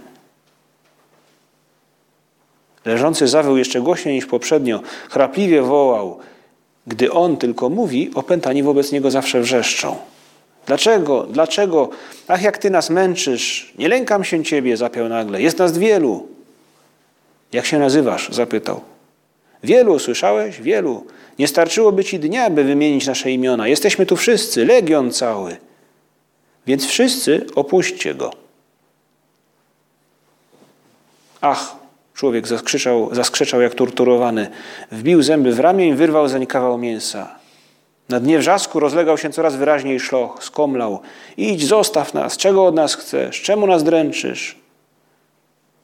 Leżący 2.85 3.27
zawył 3.27 3.57
jeszcze 3.57 3.81
głośniej 3.81 4.15
niż 4.15 4.25
poprzednio, 4.25 4.81
chrapliwie 5.09 5.61
wołał. 5.61 6.19
Gdy 6.87 7.11
on 7.11 7.37
tylko 7.37 7.69
mówi, 7.69 8.11
opętani 8.15 8.63
wobec 8.63 8.91
niego 8.91 9.11
zawsze 9.11 9.41
wrzeszczą. 9.41 9.95
Dlaczego? 10.65 11.23
Dlaczego? 11.23 11.89
Ach, 12.27 12.41
jak 12.41 12.57
ty 12.57 12.69
nas 12.69 12.89
męczysz. 12.89 13.73
Nie 13.77 13.87
lękam 13.87 14.23
się 14.23 14.43
ciebie, 14.43 14.77
zapiał 14.77 15.09
nagle. 15.09 15.41
Jest 15.41 15.57
nas 15.59 15.77
wielu. 15.77 16.27
Jak 17.51 17.65
się 17.65 17.79
nazywasz? 17.79 18.29
zapytał. 18.29 18.81
Wielu, 19.63 19.99
słyszałeś? 19.99 20.61
Wielu. 20.61 21.05
Nie 21.39 21.47
starczyłoby 21.47 22.03
ci 22.03 22.19
dnia, 22.19 22.49
by 22.49 22.63
wymienić 22.63 23.07
nasze 23.07 23.31
imiona. 23.31 23.67
Jesteśmy 23.67 24.05
tu 24.05 24.15
wszyscy, 24.15 24.65
legion 24.65 25.11
cały. 25.11 25.57
Więc 26.67 26.85
wszyscy 26.85 27.45
opuśćcie 27.55 28.15
go. 28.15 28.31
Ach, 31.41 31.75
człowiek 32.13 32.47
zaskrzyczał, 32.47 33.09
zaskrzeczał 33.15 33.61
jak 33.61 33.75
torturowany. 33.75 34.49
Wbił 34.91 35.21
zęby 35.21 35.51
w 35.51 35.59
ramię 35.59 35.87
i 35.87 35.93
wyrwał 35.93 36.27
zeń 36.27 36.45
kawał 36.45 36.77
mięsa. 36.77 37.35
Na 38.09 38.19
dnie 38.19 38.39
wrzasku 38.39 38.79
rozlegał 38.79 39.17
się 39.17 39.29
coraz 39.29 39.55
wyraźniej 39.55 39.99
szloch, 39.99 40.43
skomlał. 40.43 40.99
Idź, 41.37 41.67
zostaw 41.67 42.13
nas, 42.13 42.37
czego 42.37 42.65
od 42.65 42.75
nas 42.75 42.95
chcesz, 42.95 43.41
czemu 43.41 43.67
nas 43.67 43.83
dręczysz? 43.83 44.66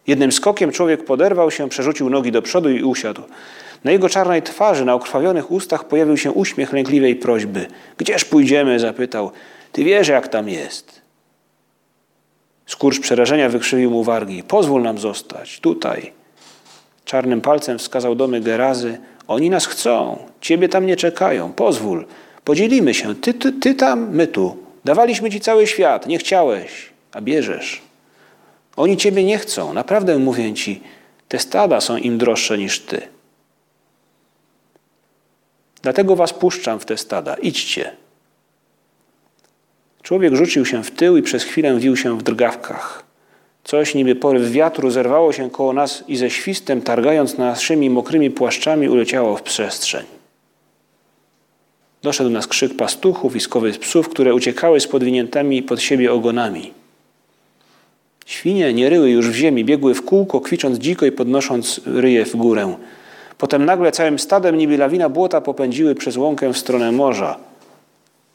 Jednym 0.07 0.31
skokiem 0.31 0.71
człowiek 0.71 1.05
poderwał 1.05 1.51
się, 1.51 1.69
przerzucił 1.69 2.09
nogi 2.09 2.31
do 2.31 2.41
przodu 2.41 2.69
i 2.69 2.83
usiadł. 2.83 3.21
Na 3.83 3.91
jego 3.91 4.09
czarnej 4.09 4.41
twarzy, 4.41 4.85
na 4.85 4.93
okrwawionych 4.93 5.51
ustach 5.51 5.87
pojawił 5.87 6.17
się 6.17 6.31
uśmiech 6.31 6.73
lękliwej 6.73 7.15
prośby. 7.15 7.65
Gdzież 7.97 8.25
pójdziemy? 8.25 8.79
zapytał. 8.79 9.31
Ty 9.71 9.83
wiesz, 9.83 10.07
jak 10.07 10.27
tam 10.27 10.49
jest. 10.49 11.01
Skurcz 12.65 12.99
przerażenia 12.99 13.49
wykrzywił 13.49 13.91
mu 13.91 14.03
wargi. 14.03 14.43
Pozwól 14.43 14.81
nam 14.81 14.97
zostać, 14.97 15.59
tutaj. 15.59 16.11
Czarnym 17.05 17.41
palcem 17.41 17.79
wskazał 17.79 18.15
domy 18.15 18.41
Gerazy. 18.41 18.97
Oni 19.27 19.49
nas 19.49 19.65
chcą, 19.65 20.17
ciebie 20.41 20.69
tam 20.69 20.85
nie 20.85 20.95
czekają. 20.95 21.53
Pozwól, 21.53 22.05
podzielimy 22.43 22.93
się. 22.93 23.15
Ty, 23.15 23.33
ty, 23.33 23.51
ty 23.51 23.75
tam, 23.75 24.09
my 24.15 24.27
tu. 24.27 24.57
Dawaliśmy 24.85 25.29
ci 25.29 25.39
cały 25.39 25.67
świat, 25.67 26.07
nie 26.07 26.17
chciałeś, 26.17 26.89
a 27.11 27.21
bierzesz. 27.21 27.81
Oni 28.75 28.97
ciebie 28.97 29.23
nie 29.23 29.37
chcą, 29.37 29.73
naprawdę 29.73 30.19
mówię 30.19 30.53
ci. 30.53 30.81
Te 31.27 31.39
stada 31.39 31.81
są 31.81 31.97
im 31.97 32.17
droższe 32.17 32.57
niż 32.57 32.79
ty. 32.79 33.01
Dlatego 35.81 36.15
was 36.15 36.33
puszczam 36.33 36.79
w 36.79 36.85
te 36.85 36.97
stada. 36.97 37.35
Idźcie. 37.35 37.91
Człowiek 40.01 40.35
rzucił 40.35 40.65
się 40.65 40.83
w 40.83 40.91
tył 40.91 41.17
i 41.17 41.21
przez 41.21 41.43
chwilę 41.43 41.79
wił 41.79 41.97
się 41.97 42.17
w 42.17 42.23
drgawkach. 42.23 43.03
Coś 43.63 43.95
niby 43.95 44.15
poryw 44.15 44.51
wiatru 44.51 44.91
zerwało 44.91 45.33
się 45.33 45.49
koło 45.49 45.73
nas 45.73 46.03
i 46.07 46.17
ze 46.17 46.29
świstem, 46.29 46.81
targając 46.81 47.37
naszymi 47.37 47.89
mokrymi 47.89 48.31
płaszczami, 48.31 48.89
uleciało 48.89 49.37
w 49.37 49.41
przestrzeń. 49.41 50.05
Doszedł 52.01 52.29
nas 52.29 52.47
krzyk 52.47 52.77
pastuchów 52.77 53.35
i 53.35 53.39
skowy 53.39 53.71
psów, 53.71 54.09
które 54.09 54.33
uciekały 54.33 54.79
z 54.79 54.87
podwiniętymi 54.87 55.63
pod 55.63 55.81
siebie 55.81 56.13
ogonami. 56.13 56.82
Świnie 58.25 58.73
nie 58.73 58.89
ryły 58.89 59.09
już 59.09 59.29
w 59.29 59.33
ziemi, 59.33 59.65
biegły 59.65 59.93
w 59.93 60.05
kółko, 60.05 60.41
kwicząc 60.41 60.77
dziko 60.77 61.05
i 61.05 61.11
podnosząc 61.11 61.81
ryje 61.85 62.25
w 62.25 62.35
górę. 62.35 62.75
Potem 63.37 63.65
nagle 63.65 63.91
całym 63.91 64.19
stadem 64.19 64.57
niby 64.57 64.77
lawina 64.77 65.09
błota 65.09 65.41
popędziły 65.41 65.95
przez 65.95 66.17
łąkę 66.17 66.53
w 66.53 66.57
stronę 66.57 66.91
morza. 66.91 67.37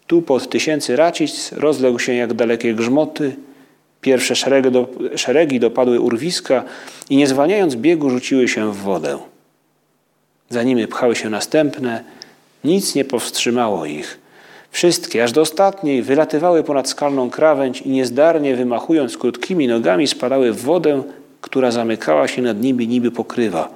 Tu 0.06 0.22
pod 0.22 0.50
tysięcy 0.50 0.96
racic 0.96 1.52
rozległ 1.52 1.98
się 1.98 2.14
jak 2.14 2.34
dalekie 2.34 2.74
grzmoty. 2.74 3.36
Pierwsze 4.00 4.36
szeregi, 4.36 4.70
do, 4.70 4.88
szeregi 5.16 5.60
dopadły 5.60 6.00
urwiska 6.00 6.64
i 7.10 7.16
nie 7.16 7.26
zwalniając 7.26 7.76
biegu 7.76 8.10
rzuciły 8.10 8.48
się 8.48 8.72
w 8.72 8.76
wodę. 8.76 9.18
Za 10.48 10.62
nimi 10.62 10.86
pchały 10.86 11.16
się 11.16 11.30
następne. 11.30 12.04
Nic 12.64 12.94
nie 12.94 13.04
powstrzymało 13.04 13.86
ich. 13.86 14.18
Wszystkie, 14.70 15.24
aż 15.24 15.32
do 15.32 15.40
ostatniej, 15.40 16.02
wylatywały 16.02 16.64
ponad 16.64 16.88
skalną 16.88 17.30
krawędź 17.30 17.80
i 17.80 17.88
niezdarnie 17.88 18.56
wymachując 18.56 19.18
krótkimi 19.18 19.68
nogami 19.68 20.06
spadały 20.06 20.52
w 20.52 20.62
wodę, 20.62 21.02
która 21.40 21.70
zamykała 21.70 22.28
się 22.28 22.42
nad 22.42 22.60
nimi 22.60 22.88
niby 22.88 23.10
pokrywa. 23.10 23.68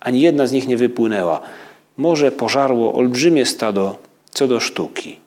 ani 0.00 0.20
jedna 0.20 0.46
z 0.46 0.52
nich 0.52 0.68
nie 0.68 0.76
wypłynęła. 0.76 1.40
Morze 1.96 2.32
pożarło 2.32 2.94
olbrzymie 2.94 3.46
stado 3.46 3.98
co 4.30 4.48
do 4.48 4.60
sztuki. 4.60 5.20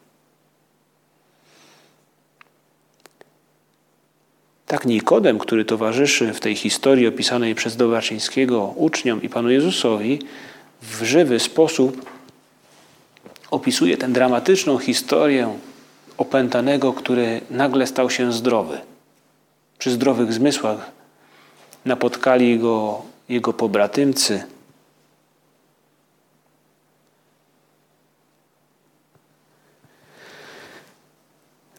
Tak 4.67 4.85
Nikodem, 4.85 5.39
który 5.39 5.65
towarzyszy 5.65 6.33
w 6.33 6.39
tej 6.39 6.55
historii 6.55 7.07
opisanej 7.07 7.55
przez 7.55 7.75
Dowaczyńskiego 7.75 8.73
uczniom 8.75 9.21
i 9.21 9.29
Panu 9.29 9.49
Jezusowi, 9.49 10.19
w 10.81 11.03
żywy 11.03 11.39
sposób 11.39 12.05
opisuje 13.51 13.97
tę 13.97 14.07
dramatyczną 14.07 14.77
historię 14.77 15.57
opętanego, 16.17 16.93
który 16.93 17.41
nagle 17.49 17.87
stał 17.87 18.09
się 18.09 18.33
zdrowy. 18.33 18.81
Przy 19.77 19.91
zdrowych 19.91 20.33
zmysłach 20.33 20.91
napotkali 21.85 22.59
go 22.59 23.01
jego 23.29 23.53
pobratymcy. 23.53 24.43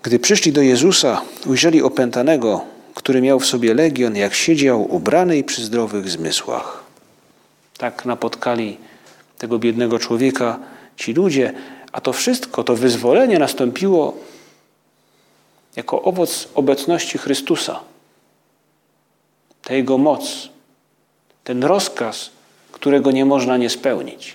Gdy 0.02 0.18
przyszli 0.18 0.52
do 0.52 0.62
Jezusa, 0.62 1.22
ujrzeli 1.46 1.82
opętanego, 1.82 2.64
który 2.94 3.20
miał 3.20 3.40
w 3.40 3.46
sobie 3.46 3.74
legion, 3.74 4.16
jak 4.16 4.34
siedział 4.34 4.94
ubrany 4.94 5.38
i 5.38 5.44
przy 5.44 5.64
zdrowych 5.64 6.10
zmysłach. 6.10 6.82
Tak 7.78 8.04
napotkali 8.04 8.78
tego 9.38 9.58
biednego 9.58 9.98
człowieka 9.98 10.58
ci 10.96 11.14
ludzie, 11.14 11.52
a 11.92 12.00
to 12.00 12.12
wszystko, 12.12 12.64
to 12.64 12.76
wyzwolenie 12.76 13.38
nastąpiło 13.38 14.16
jako 15.76 16.02
owoc 16.02 16.48
obecności 16.54 17.18
Chrystusa. 17.18 17.80
Ta 19.62 19.74
Jego 19.74 19.98
moc, 19.98 20.48
ten 21.44 21.64
rozkaz, 21.64 22.30
którego 22.72 23.10
nie 23.10 23.24
można 23.24 23.56
nie 23.56 23.70
spełnić. 23.70 24.34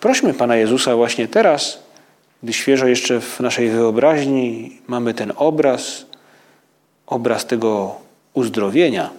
Prośmy 0.00 0.34
Pana 0.34 0.56
Jezusa 0.56 0.96
właśnie 0.96 1.28
teraz, 1.28 1.78
gdy 2.42 2.52
świeżo 2.52 2.86
jeszcze 2.86 3.20
w 3.20 3.40
naszej 3.40 3.70
wyobraźni 3.70 4.78
mamy 4.86 5.14
ten 5.14 5.32
obraz, 5.36 6.06
obraz 7.06 7.46
tego 7.46 7.96
uzdrowienia, 8.34 9.10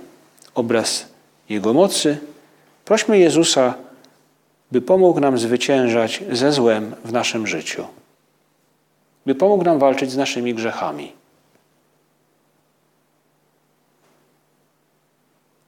obraz 0.56 1.06
Jego 1.50 1.74
mocy, 1.74 2.18
prośmy 2.90 3.20
Jezusa, 3.20 3.74
by 4.72 4.82
pomógł 4.82 5.20
nam 5.20 5.38
zwyciężać 5.38 6.24
ze 6.32 6.52
złem 6.52 6.96
w 7.06 7.12
naszym 7.12 7.48
życiu, 7.48 7.88
by 9.26 9.36
pomógł 9.36 9.64
nam 9.64 9.80
walczyć 9.80 10.12
z 10.12 10.18
naszymi 10.18 10.54
grzechami. 10.54 11.12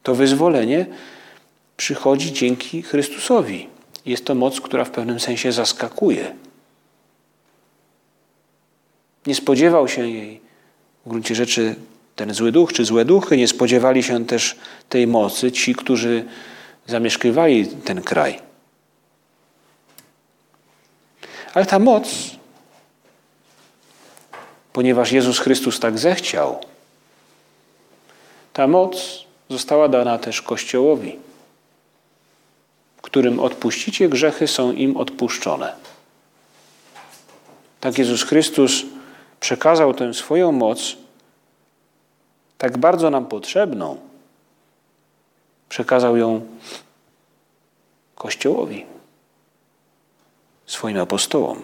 To 0.04 0.16
wyzwolenie 0.16 0.86
przychodzi 1.78 2.34
dzięki 2.34 2.82
Chrystusowi. 2.82 3.68
Jest 4.06 4.25
to 4.25 4.36
moc, 4.36 4.62
która 4.62 4.86
w 4.86 4.92
pewnym 4.92 5.20
sensie 5.20 5.51
zaskakuje. 5.51 6.36
Nie 9.25 9.36
spodziewał 9.36 9.88
się 9.88 10.10
jej 10.10 10.42
w 11.06 11.10
gruncie 11.10 11.36
rzeczy 11.36 11.75
ten 12.16 12.34
zły 12.34 12.51
duch 12.51 12.74
czy 12.74 12.86
złe 12.86 13.06
duchy, 13.06 13.38
nie 13.38 13.48
spodziewali 13.48 14.04
się 14.04 14.25
też 14.25 14.56
tej 14.90 15.08
mocy 15.08 15.51
ci, 15.51 15.75
którzy 15.75 16.25
zamieszkiwali 16.92 17.68
ten 17.68 18.02
kraj. 18.02 18.40
Ale 21.54 21.66
ta 21.66 21.80
moc, 21.80 22.08
ponieważ 24.74 25.12
Jezus 25.12 25.40
Chrystus 25.40 25.80
tak 25.80 26.00
zechciał, 26.00 26.60
ta 28.54 28.68
moc 28.68 29.26
została 29.50 29.88
dana 29.88 30.18
też 30.18 30.42
Kościołowi, 30.42 31.20
którym 33.01 33.40
odpuścicie 33.40 34.10
grzechy, 34.10 34.48
są 34.48 34.72
im 34.72 34.98
odpuszczone. 34.98 35.74
Tak 37.80 37.98
Jezus 37.98 38.24
Chrystus 38.24 38.84
przekazał 39.40 39.94
tę 39.94 40.14
swoją 40.14 40.51
moc, 40.51 40.98
tak 42.58 42.77
bardzo 42.77 43.10
nam 43.10 43.25
potrzebną, 43.25 44.11
przekazał 45.72 46.18
ją 46.18 46.42
Kościołowi, 48.16 48.86
swoim 50.66 51.00
apostołom. 51.00 51.62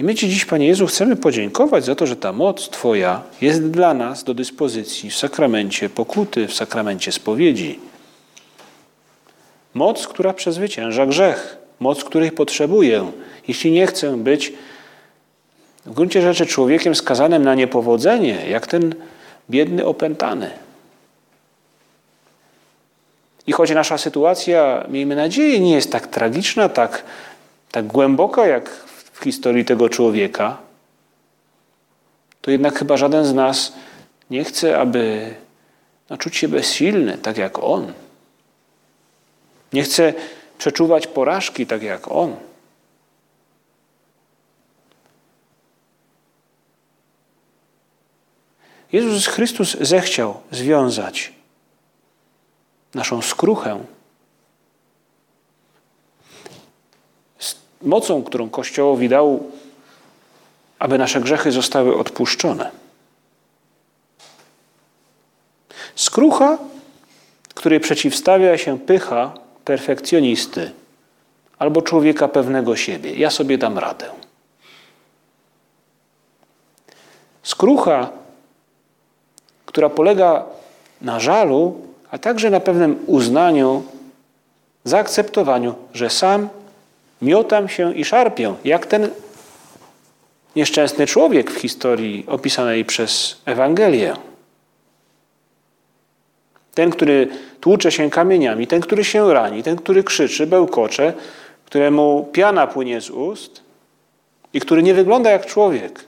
I 0.00 0.04
my 0.04 0.14
Ci 0.14 0.28
dziś, 0.28 0.44
Panie 0.44 0.66
Jezu, 0.66 0.86
chcemy 0.86 1.16
podziękować 1.16 1.84
za 1.84 1.94
to, 1.94 2.06
że 2.06 2.16
ta 2.16 2.32
moc 2.32 2.68
Twoja 2.68 3.22
jest 3.40 3.70
dla 3.70 3.94
nas 3.94 4.24
do 4.24 4.34
dyspozycji 4.34 5.10
w 5.10 5.16
sakramencie 5.16 5.88
pokuty, 5.88 6.48
w 6.48 6.54
sakramencie 6.54 7.12
spowiedzi. 7.12 7.80
Moc, 9.74 10.06
która 10.06 10.32
przezwycięża 10.32 11.06
grzech, 11.06 11.56
moc, 11.80 12.04
której 12.04 12.32
potrzebuję, 12.32 13.12
jeśli 13.48 13.72
nie 13.72 13.86
chcę 13.86 14.16
być 14.16 14.52
w 15.86 15.92
gruncie 15.92 16.22
rzeczy 16.22 16.46
człowiekiem 16.46 16.94
skazanym 16.94 17.44
na 17.44 17.54
niepowodzenie, 17.54 18.46
jak 18.48 18.66
ten 18.66 18.94
biedny 19.50 19.86
opętany. 19.86 20.50
I 23.46 23.52
choć 23.52 23.70
nasza 23.70 23.98
sytuacja, 23.98 24.84
miejmy 24.88 25.16
nadzieję, 25.16 25.60
nie 25.60 25.74
jest 25.74 25.92
tak 25.92 26.06
tragiczna, 26.06 26.68
tak, 26.68 27.04
tak 27.70 27.86
głęboka 27.86 28.46
jak 28.46 28.70
w 29.12 29.24
historii 29.24 29.64
tego 29.64 29.88
człowieka, 29.88 30.58
to 32.40 32.50
jednak 32.50 32.78
chyba 32.78 32.96
żaden 32.96 33.24
z 33.24 33.34
nas 33.34 33.72
nie 34.30 34.44
chce, 34.44 34.78
aby 34.78 35.34
no, 36.10 36.16
czuć 36.16 36.36
się 36.36 36.48
bezsilny, 36.48 37.18
tak 37.18 37.38
jak 37.38 37.58
on. 37.58 37.92
Nie 39.72 39.82
chce 39.82 40.14
przeczuwać 40.58 41.06
porażki, 41.06 41.66
tak 41.66 41.82
jak 41.82 42.10
on. 42.10 42.36
Jezus 48.92 49.26
Chrystus 49.26 49.76
zechciał 49.80 50.40
związać 50.50 51.32
naszą 52.94 53.22
skruchę 53.22 53.84
z 57.38 57.56
mocą, 57.82 58.22
którą 58.22 58.50
Kościołowi 58.50 59.08
dał, 59.08 59.50
aby 60.78 60.98
nasze 60.98 61.20
grzechy 61.20 61.52
zostały 61.52 61.96
odpuszczone. 61.98 62.70
Skrucha, 65.96 66.58
której 67.54 67.80
przeciwstawia 67.80 68.58
się 68.58 68.78
pycha 68.78 69.34
perfekcjonisty 69.64 70.72
albo 71.58 71.82
człowieka 71.82 72.28
pewnego 72.28 72.76
siebie. 72.76 73.14
Ja 73.14 73.30
sobie 73.30 73.58
dam 73.58 73.78
radę. 73.78 74.10
Skrucha, 77.42 78.10
która 79.66 79.90
polega 79.90 80.44
na 81.00 81.20
żalu, 81.20 81.91
a 82.12 82.18
także 82.18 82.50
na 82.50 82.60
pewnym 82.60 82.98
uznaniu, 83.06 83.82
zaakceptowaniu, 84.84 85.74
że 85.94 86.10
sam 86.10 86.48
miotam 87.22 87.68
się 87.68 87.94
i 87.94 88.04
szarpię, 88.04 88.54
jak 88.64 88.86
ten 88.86 89.08
nieszczęsny 90.56 91.06
człowiek 91.06 91.50
w 91.50 91.58
historii 91.58 92.24
opisanej 92.28 92.84
przez 92.84 93.36
Ewangelię. 93.46 94.16
Ten, 96.74 96.90
który 96.90 97.28
tłucze 97.60 97.92
się 97.92 98.10
kamieniami, 98.10 98.66
ten, 98.66 98.80
który 98.80 99.04
się 99.04 99.34
rani, 99.34 99.62
ten, 99.62 99.76
który 99.76 100.04
krzyczy, 100.04 100.46
bełkocze, 100.46 101.12
któremu 101.64 102.28
piana 102.32 102.66
płynie 102.66 103.00
z 103.00 103.10
ust 103.10 103.62
i 104.52 104.60
który 104.60 104.82
nie 104.82 104.94
wygląda 104.94 105.30
jak 105.30 105.46
człowiek. 105.46 106.04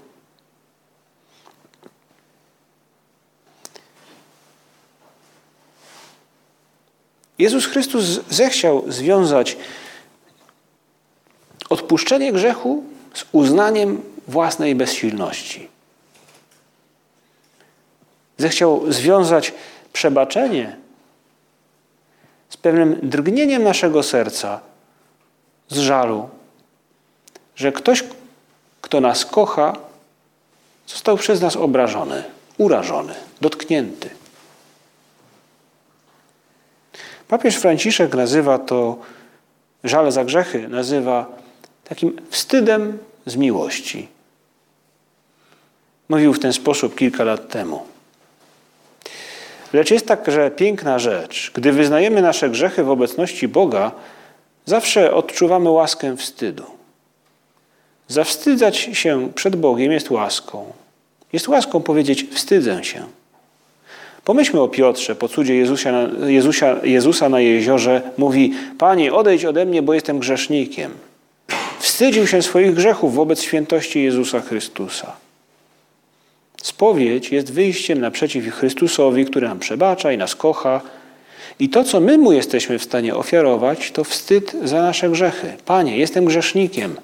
Jezus 7.38 7.66
Chrystus 7.66 8.04
zechciał 8.30 8.84
związać 8.88 9.56
odpuszczenie 11.70 12.32
grzechu 12.32 12.84
z 13.14 13.24
uznaniem 13.32 14.02
własnej 14.28 14.74
bezsilności. 14.74 15.68
Zechciał 18.38 18.92
związać 18.92 19.52
przebaczenie 19.92 20.76
z 22.48 22.56
pewnym 22.56 22.98
drgnieniem 23.02 23.62
naszego 23.62 24.02
serca, 24.02 24.60
z 25.68 25.78
żalu, 25.78 26.28
że 27.56 27.72
ktoś, 27.72 28.04
kto 28.80 29.00
nas 29.00 29.26
kocha, 29.26 29.76
został 30.86 31.16
przez 31.16 31.40
nas 31.40 31.56
obrażony, 31.56 32.24
urażony, 32.58 33.14
dotknięty. 33.40 34.10
Papież 37.28 37.56
Franciszek 37.56 38.14
nazywa 38.14 38.58
to 38.58 38.98
żal 39.84 40.12
za 40.12 40.24
grzechy, 40.24 40.68
nazywa 40.68 41.26
takim 41.84 42.16
wstydem 42.30 42.98
z 43.26 43.36
miłości. 43.36 44.08
Mówił 46.08 46.32
w 46.32 46.38
ten 46.38 46.52
sposób 46.52 46.96
kilka 46.96 47.24
lat 47.24 47.48
temu. 47.48 47.82
Lecz 49.72 49.90
jest 49.90 50.06
także 50.06 50.50
piękna 50.50 50.98
rzecz. 50.98 51.50
Gdy 51.54 51.72
wyznajemy 51.72 52.22
nasze 52.22 52.50
grzechy 52.50 52.84
w 52.84 52.90
obecności 52.90 53.48
Boga, 53.48 53.92
zawsze 54.66 55.14
odczuwamy 55.14 55.70
łaskę 55.70 56.16
wstydu. 56.16 56.64
Zawstydzać 58.08 58.76
się 58.76 59.32
przed 59.34 59.56
Bogiem 59.56 59.92
jest 59.92 60.10
łaską. 60.10 60.72
Jest 61.32 61.48
łaską 61.48 61.82
powiedzieć: 61.82 62.26
Wstydzę 62.30 62.84
się. 62.84 63.04
Pomyślmy 64.24 64.60
o 64.60 64.68
Piotrze, 64.68 65.14
po 65.14 65.28
cudzie 65.28 65.54
Jezusa, 66.82 67.28
na 67.28 67.40
jeziorze. 67.40 68.02
Mówi: 68.18 68.52
Panie, 68.78 69.12
odejdź 69.12 69.44
ode 69.44 69.66
mnie, 69.66 69.82
bo 69.82 69.94
jestem 69.94 70.18
grzesznikiem. 70.18 70.90
Wstydził 71.78 72.26
się 72.26 72.42
swoich 72.42 72.74
grzechów 72.74 73.14
wobec 73.14 73.42
świętości 73.42 74.02
Jezusa 74.02 74.40
Chrystusa. 74.40 75.16
Spowiedź 76.62 77.32
jest 77.32 77.52
wyjściem 77.52 78.00
naprzeciw 78.00 78.54
Chrystusowi, 78.54 79.24
który 79.24 79.48
nam 79.48 79.58
przebacza 79.58 80.12
i 80.12 80.18
nas 80.18 80.36
kocha. 80.36 80.80
I 81.58 81.68
to, 81.68 81.84
co 81.84 82.00
my 82.00 82.18
mu 82.18 82.32
jesteśmy 82.32 82.78
w 82.78 82.84
stanie 82.84 83.14
ofiarować, 83.14 83.90
to 83.90 84.04
wstyd 84.04 84.56
za 84.62 84.82
nasze 84.82 85.10
grzechy. 85.10 85.56
Panie, 85.64 85.98
jestem 85.98 86.24
grzesznikiem, 86.24 86.96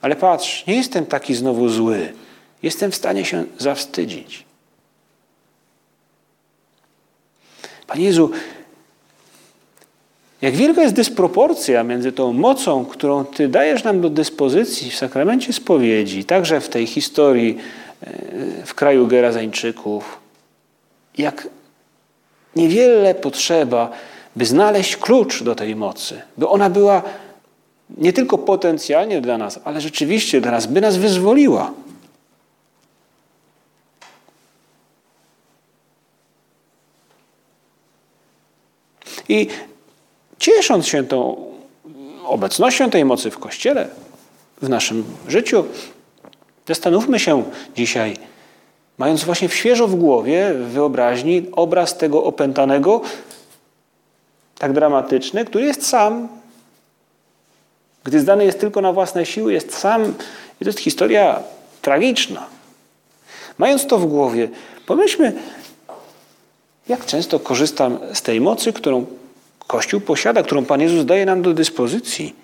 ale 0.00 0.16
patrz, 0.16 0.66
nie 0.66 0.76
jestem 0.76 1.06
taki 1.06 1.34
znowu 1.34 1.68
zły. 1.68 2.12
Jestem 2.62 2.90
w 2.90 2.94
stanie 2.94 3.24
się 3.24 3.44
zawstydzić. 3.58 4.44
Panie 7.86 8.04
Jezu, 8.04 8.30
jak 10.42 10.54
wielka 10.54 10.82
jest 10.82 10.94
dysproporcja 10.94 11.82
między 11.82 12.12
tą 12.12 12.32
mocą, 12.32 12.84
którą 12.84 13.24
Ty 13.24 13.48
dajesz 13.48 13.84
nam 13.84 14.00
do 14.00 14.10
dyspozycji 14.10 14.90
w 14.90 14.96
sakramencie 14.96 15.52
spowiedzi, 15.52 16.24
także 16.24 16.60
w 16.60 16.68
tej 16.68 16.86
historii 16.86 17.58
e, 18.02 18.66
w 18.66 18.74
kraju 18.74 19.06
Gerazańczyków, 19.06 20.18
jak 21.18 21.48
niewiele 22.56 23.14
potrzeba, 23.14 23.90
by 24.36 24.44
znaleźć 24.46 24.96
klucz 24.96 25.42
do 25.42 25.54
tej 25.54 25.76
mocy, 25.76 26.22
by 26.38 26.48
ona 26.48 26.70
była 26.70 27.02
nie 27.98 28.12
tylko 28.12 28.38
potencjalnie 28.38 29.20
dla 29.20 29.38
nas, 29.38 29.60
ale 29.64 29.80
rzeczywiście 29.80 30.40
dla 30.40 30.50
nas, 30.50 30.66
by 30.66 30.80
nas 30.80 30.96
wyzwoliła. 30.96 31.72
I 39.34 39.46
ciesząc 40.38 40.86
się 40.86 41.04
tą 41.04 41.36
obecnością 42.26 42.90
tej 42.90 43.04
mocy 43.04 43.30
w 43.30 43.38
Kościele, 43.38 43.88
w 44.62 44.68
naszym 44.68 45.04
życiu, 45.28 45.64
zastanówmy 46.68 47.18
się 47.18 47.42
dzisiaj, 47.76 48.16
mając 48.98 49.24
właśnie 49.24 49.48
świeżo 49.48 49.88
w 49.88 49.94
głowie, 49.94 50.54
w 50.54 50.72
wyobraźni 50.72 51.46
obraz 51.52 51.98
tego 51.98 52.24
opętanego, 52.24 53.00
tak 54.58 54.72
dramatyczny, 54.72 55.44
który 55.44 55.64
jest 55.64 55.86
sam, 55.86 56.28
gdy 58.04 58.20
zdany 58.20 58.44
jest 58.44 58.60
tylko 58.60 58.80
na 58.80 58.92
własne 58.92 59.26
siły, 59.26 59.52
jest 59.52 59.78
sam. 59.78 60.14
I 60.60 60.64
to 60.64 60.68
jest 60.68 60.80
historia 60.80 61.42
tragiczna. 61.82 62.46
Mając 63.58 63.86
to 63.86 63.98
w 63.98 64.06
głowie, 64.06 64.48
pomyślmy, 64.86 65.32
jak 66.88 67.06
często 67.06 67.40
korzystam 67.40 67.98
z 68.12 68.22
tej 68.22 68.40
mocy, 68.40 68.72
którą 68.72 69.06
Kościół 69.66 70.00
posiada, 70.00 70.42
którą 70.42 70.64
Pan 70.64 70.80
Jezus 70.80 71.04
daje 71.04 71.26
nam 71.26 71.42
do 71.42 71.54
dyspozycji. 71.54 72.34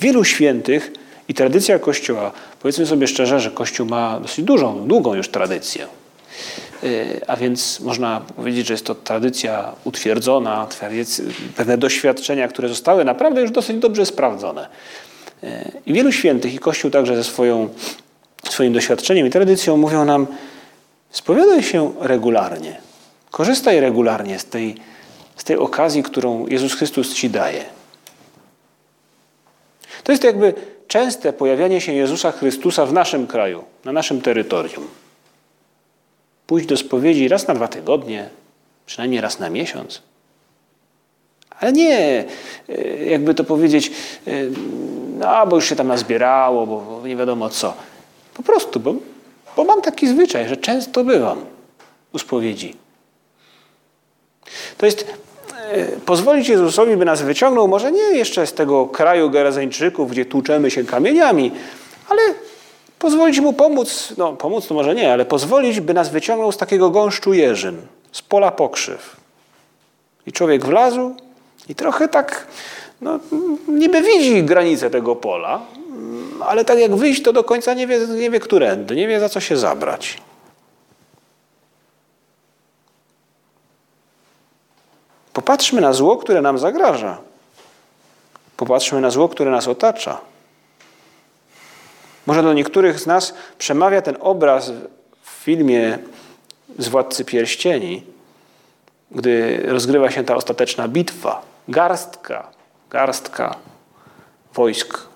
Wielu 0.00 0.24
świętych 0.24 0.92
i 1.28 1.34
tradycja 1.34 1.78
Kościoła, 1.78 2.32
powiedzmy 2.62 2.86
sobie 2.86 3.06
szczerze, 3.06 3.40
że 3.40 3.50
Kościół 3.50 3.86
ma 3.86 4.20
dosyć 4.20 4.44
dużą, 4.44 4.88
długą 4.88 5.14
już 5.14 5.28
tradycję. 5.28 5.86
Y, 6.84 7.20
a 7.26 7.36
więc 7.36 7.80
można 7.80 8.20
powiedzieć, 8.36 8.66
że 8.66 8.74
jest 8.74 8.86
to 8.86 8.94
tradycja 8.94 9.72
utwierdzona, 9.84 10.66
pewne 11.56 11.78
doświadczenia, 11.78 12.48
które 12.48 12.68
zostały 12.68 13.04
naprawdę 13.04 13.40
już 13.40 13.50
dosyć 13.50 13.76
dobrze 13.76 14.06
sprawdzone. 14.06 14.68
Y, 15.44 15.48
I 15.86 15.92
wielu 15.92 16.12
świętych, 16.12 16.54
i 16.54 16.58
Kościół 16.58 16.90
także 16.90 17.16
ze 17.16 17.24
swoją, 17.24 17.68
swoim 18.48 18.72
doświadczeniem 18.72 19.26
i 19.26 19.30
tradycją 19.30 19.76
mówią 19.76 20.04
nam, 20.04 20.26
Spowiadaj 21.10 21.62
się 21.62 21.92
regularnie. 22.00 22.80
Korzystaj 23.30 23.80
regularnie 23.80 24.38
z 24.38 24.44
tej, 24.44 24.74
z 25.36 25.44
tej 25.44 25.56
okazji, 25.56 26.02
którą 26.02 26.46
Jezus 26.46 26.74
Chrystus 26.74 27.14
ci 27.14 27.30
daje. 27.30 27.64
To 30.04 30.12
jest 30.12 30.24
jakby 30.24 30.54
częste 30.88 31.32
pojawianie 31.32 31.80
się 31.80 31.92
Jezusa 31.92 32.32
Chrystusa 32.32 32.86
w 32.86 32.92
naszym 32.92 33.26
kraju, 33.26 33.64
na 33.84 33.92
naszym 33.92 34.20
terytorium. 34.20 34.88
Pójść 36.46 36.66
do 36.66 36.76
spowiedzi 36.76 37.28
raz 37.28 37.48
na 37.48 37.54
dwa 37.54 37.68
tygodnie, 37.68 38.28
przynajmniej 38.86 39.20
raz 39.20 39.38
na 39.38 39.50
miesiąc. 39.50 40.02
Ale 41.60 41.72
nie, 41.72 42.24
e, 42.68 43.04
jakby 43.04 43.34
to 43.34 43.44
powiedzieć, 43.44 43.92
e, 44.26 44.30
no 45.18 45.46
bo 45.46 45.56
już 45.56 45.68
się 45.68 45.76
tam 45.76 45.88
nazbierało, 45.88 46.66
bo 46.66 47.02
nie 47.08 47.16
wiadomo 47.16 47.50
co. 47.50 47.74
Po 48.34 48.42
prostu, 48.42 48.80
bo 48.80 48.94
bo 49.56 49.64
mam 49.64 49.82
taki 49.82 50.08
zwyczaj, 50.08 50.48
że 50.48 50.56
często 50.56 51.04
bywam 51.04 51.44
u 52.12 52.18
spowiedzi. 52.18 52.76
To 54.78 54.86
jest 54.86 55.06
e, 55.72 55.86
pozwolić 55.86 56.48
Jezusowi, 56.48 56.96
by 56.96 57.04
nas 57.04 57.22
wyciągnął, 57.22 57.68
może 57.68 57.92
nie 57.92 58.02
jeszcze 58.02 58.46
z 58.46 58.52
tego 58.52 58.86
kraju 58.86 59.30
Gerazańczyków, 59.30 60.10
gdzie 60.10 60.24
tłuczemy 60.24 60.70
się 60.70 60.84
kamieniami, 60.84 61.52
ale 62.08 62.22
pozwolić 62.98 63.40
mu 63.40 63.52
pomóc, 63.52 64.12
no 64.18 64.32
pomóc 64.32 64.66
to 64.66 64.74
może 64.74 64.94
nie, 64.94 65.12
ale 65.12 65.24
pozwolić, 65.24 65.80
by 65.80 65.94
nas 65.94 66.08
wyciągnął 66.08 66.52
z 66.52 66.56
takiego 66.56 66.90
gąszczu 66.90 67.34
jeżyn, 67.34 67.76
z 68.12 68.22
pola 68.22 68.50
pokrzyw. 68.50 69.16
I 70.26 70.32
człowiek 70.32 70.66
wlazł 70.66 71.14
i 71.68 71.74
trochę 71.74 72.08
tak, 72.08 72.46
no, 73.00 73.18
niby 73.68 74.02
widzi 74.02 74.42
granicę 74.42 74.90
tego 74.90 75.16
pola, 75.16 75.60
ale 76.40 76.64
tak 76.64 76.78
jak 76.78 76.96
wyjść, 76.96 77.22
to 77.22 77.32
do 77.32 77.44
końca 77.44 77.74
nie 77.74 77.86
wie, 77.86 77.98
nie 77.98 78.30
wie 78.30 78.40
którędy, 78.40 78.96
nie 78.96 79.08
wie 79.08 79.20
za 79.20 79.28
co 79.28 79.40
się 79.40 79.56
zabrać. 79.56 80.18
Popatrzmy 85.32 85.80
na 85.80 85.92
zło, 85.92 86.16
które 86.16 86.42
nam 86.42 86.58
zagraża. 86.58 87.18
Popatrzmy 88.56 89.00
na 89.00 89.10
zło, 89.10 89.28
które 89.28 89.50
nas 89.50 89.68
otacza. 89.68 90.20
Może 92.26 92.42
do 92.42 92.52
niektórych 92.52 93.00
z 93.00 93.06
nas 93.06 93.34
przemawia 93.58 94.02
ten 94.02 94.16
obraz 94.20 94.72
w 95.22 95.30
filmie 95.30 95.98
z 96.78 96.88
Władcy 96.88 97.24
Pierścieni, 97.24 98.02
gdy 99.10 99.62
rozgrywa 99.66 100.10
się 100.10 100.24
ta 100.24 100.34
ostateczna 100.34 100.88
bitwa. 100.88 101.42
Garstka, 101.68 102.50
garstka 102.90 103.56
wojsk 104.54 105.10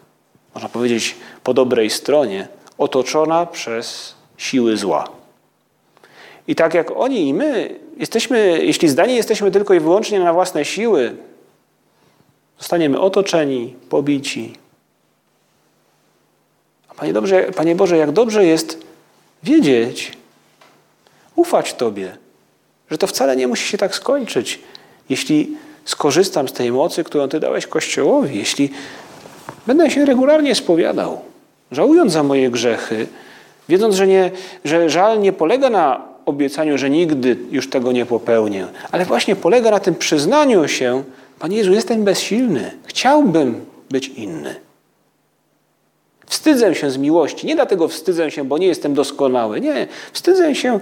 można 0.55 0.69
powiedzieć, 0.69 1.17
po 1.45 1.55
dobrej 1.55 1.91
stronie, 1.91 2.49
otoczona 2.79 3.47
przez 3.47 4.15
siły 4.37 4.77
zła. 4.77 5.09
I 6.49 6.55
tak 6.55 6.75
jak 6.75 6.91
oni 6.91 7.29
i 7.29 7.35
my 7.35 7.81
jesteśmy, 7.97 8.65
jeśli 8.65 8.89
zdani 8.89 9.15
jesteśmy 9.15 9.51
tylko 9.51 9.75
i 9.75 9.81
wyłącznie 9.81 10.21
na 10.21 10.33
własne 10.33 10.65
siły, 10.65 11.17
zostaniemy 12.59 13.01
otoczeni, 13.01 13.75
pobici. 13.89 14.53
A 16.89 16.95
Panie, 16.95 17.13
dobrze, 17.13 17.43
Panie 17.43 17.75
Boże, 17.75 17.97
jak 17.97 18.13
dobrze 18.13 18.47
jest 18.47 18.79
wiedzieć, 19.43 20.13
ufać 21.37 21.75
Tobie, 21.75 22.17
że 22.91 22.99
to 22.99 23.07
wcale 23.07 23.37
nie 23.37 23.49
musi 23.49 23.69
się 23.69 23.79
tak 23.79 23.95
skończyć, 23.95 24.61
jeśli 25.09 25.57
skorzystam 25.85 26.49
z 26.49 26.53
tej 26.53 26.73
mocy, 26.73 27.05
którą 27.05 27.29
Ty 27.29 27.41
dałeś 27.41 27.67
Kościołowi, 27.67 28.39
jeśli 28.39 28.71
Będę 29.67 29.91
się 29.91 30.05
regularnie 30.05 30.55
spowiadał, 30.55 31.21
żałując 31.71 32.13
za 32.13 32.23
moje 32.23 32.51
grzechy, 32.51 33.07
wiedząc, 33.69 33.95
że, 33.95 34.07
nie, 34.07 34.31
że 34.65 34.91
żal 34.91 35.21
nie 35.21 35.33
polega 35.33 35.71
na 35.71 36.14
obiecaniu, 36.27 36.79
że 36.79 36.91
nigdy 36.91 37.37
już 37.51 37.71
tego 37.71 37.93
nie 37.93 38.07
popełnię, 38.07 38.67
ale 38.93 39.05
właśnie 39.05 39.37
polega 39.37 39.71
na 39.71 39.81
tym 39.81 39.95
przyznaniu 39.95 40.69
się, 40.69 41.05
Panie 41.39 41.57
Jezu, 41.57 41.73
jestem 41.73 42.05
bezsilny, 42.05 42.71
chciałbym 42.85 43.65
być 43.91 44.09
inny. 44.09 44.55
Wstydzę 46.27 46.75
się 46.75 46.91
z 46.91 46.97
miłości. 46.97 47.47
Nie 47.47 47.55
dlatego 47.55 47.89
wstydzę 47.89 48.31
się, 48.31 48.45
bo 48.45 48.59
nie 48.59 48.67
jestem 48.67 48.95
doskonały. 48.95 49.61
Nie, 49.61 49.87
wstydzę 50.13 50.55
się, 50.55 50.81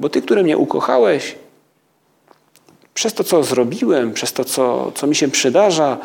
bo 0.00 0.08
Ty, 0.08 0.22
który 0.22 0.42
mnie 0.42 0.58
ukochałeś, 0.58 1.34
przez 2.94 3.14
to, 3.14 3.24
co 3.24 3.42
zrobiłem, 3.42 4.12
przez 4.12 4.32
to, 4.32 4.44
co, 4.44 4.92
co 4.94 5.06
mi 5.06 5.14
się 5.14 5.28
przydarza, 5.28 5.98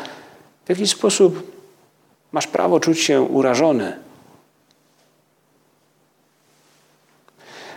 w 0.64 0.68
jakiś 0.68 0.90
sposób 0.90 1.52
Masz 2.32 2.46
prawo 2.46 2.80
czuć 2.80 3.00
się 3.00 3.22
urażony. 3.22 3.96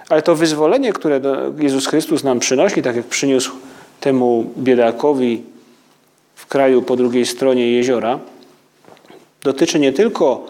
Ale 0.10 0.22
to 0.22 0.36
wyzwolenie, 0.36 0.94
które 0.94 1.22
Jezus 1.58 1.88
Chrystus 1.88 2.24
nam 2.24 2.40
przynosi, 2.40 2.82
tak 2.82 2.96
jak 2.96 3.06
przyniósł 3.06 3.52
temu 4.00 4.52
biedakowi 4.58 5.44
w 6.36 6.46
kraju 6.46 6.82
po 6.82 6.96
drugiej 6.96 7.26
stronie 7.26 7.72
jeziora, 7.72 8.20
dotyczy 9.44 9.80
nie 9.80 9.94
tylko 9.94 10.46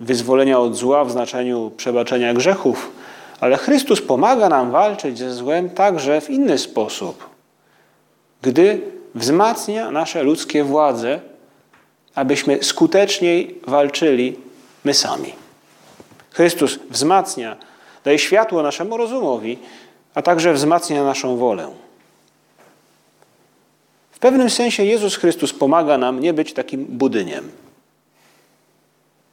wyzwolenia 0.00 0.58
od 0.58 0.76
zła 0.76 1.04
w 1.04 1.10
znaczeniu 1.10 1.72
przebaczenia 1.76 2.34
grzechów, 2.34 2.90
Ale 3.40 3.56
Chrystus 3.56 4.02
pomaga 4.02 4.48
nam 4.48 4.70
walczyć 4.70 5.18
ze 5.18 5.34
złem 5.34 5.70
także 5.70 6.20
w 6.20 6.30
inny 6.30 6.58
sposób, 6.58 7.28
gdy 8.42 8.80
wzmacnia 9.14 9.90
nasze 9.90 10.22
ludzkie 10.22 10.64
władze, 10.64 11.20
abyśmy 12.14 12.62
skuteczniej 12.62 13.60
walczyli 13.66 14.36
my 14.84 14.94
sami. 14.94 15.32
Chrystus 16.30 16.78
wzmacnia, 16.90 17.56
daje 18.04 18.18
światło 18.18 18.62
naszemu 18.62 18.96
rozumowi, 18.96 19.58
a 20.14 20.22
także 20.22 20.52
wzmacnia 20.52 21.04
naszą 21.04 21.36
wolę. 21.36 21.68
W 24.10 24.18
pewnym 24.18 24.50
sensie 24.50 24.84
Jezus 24.84 25.16
Chrystus 25.16 25.52
pomaga 25.52 25.98
nam 25.98 26.20
nie 26.20 26.32
być 26.32 26.52
takim 26.52 26.84
budyniem, 26.84 27.50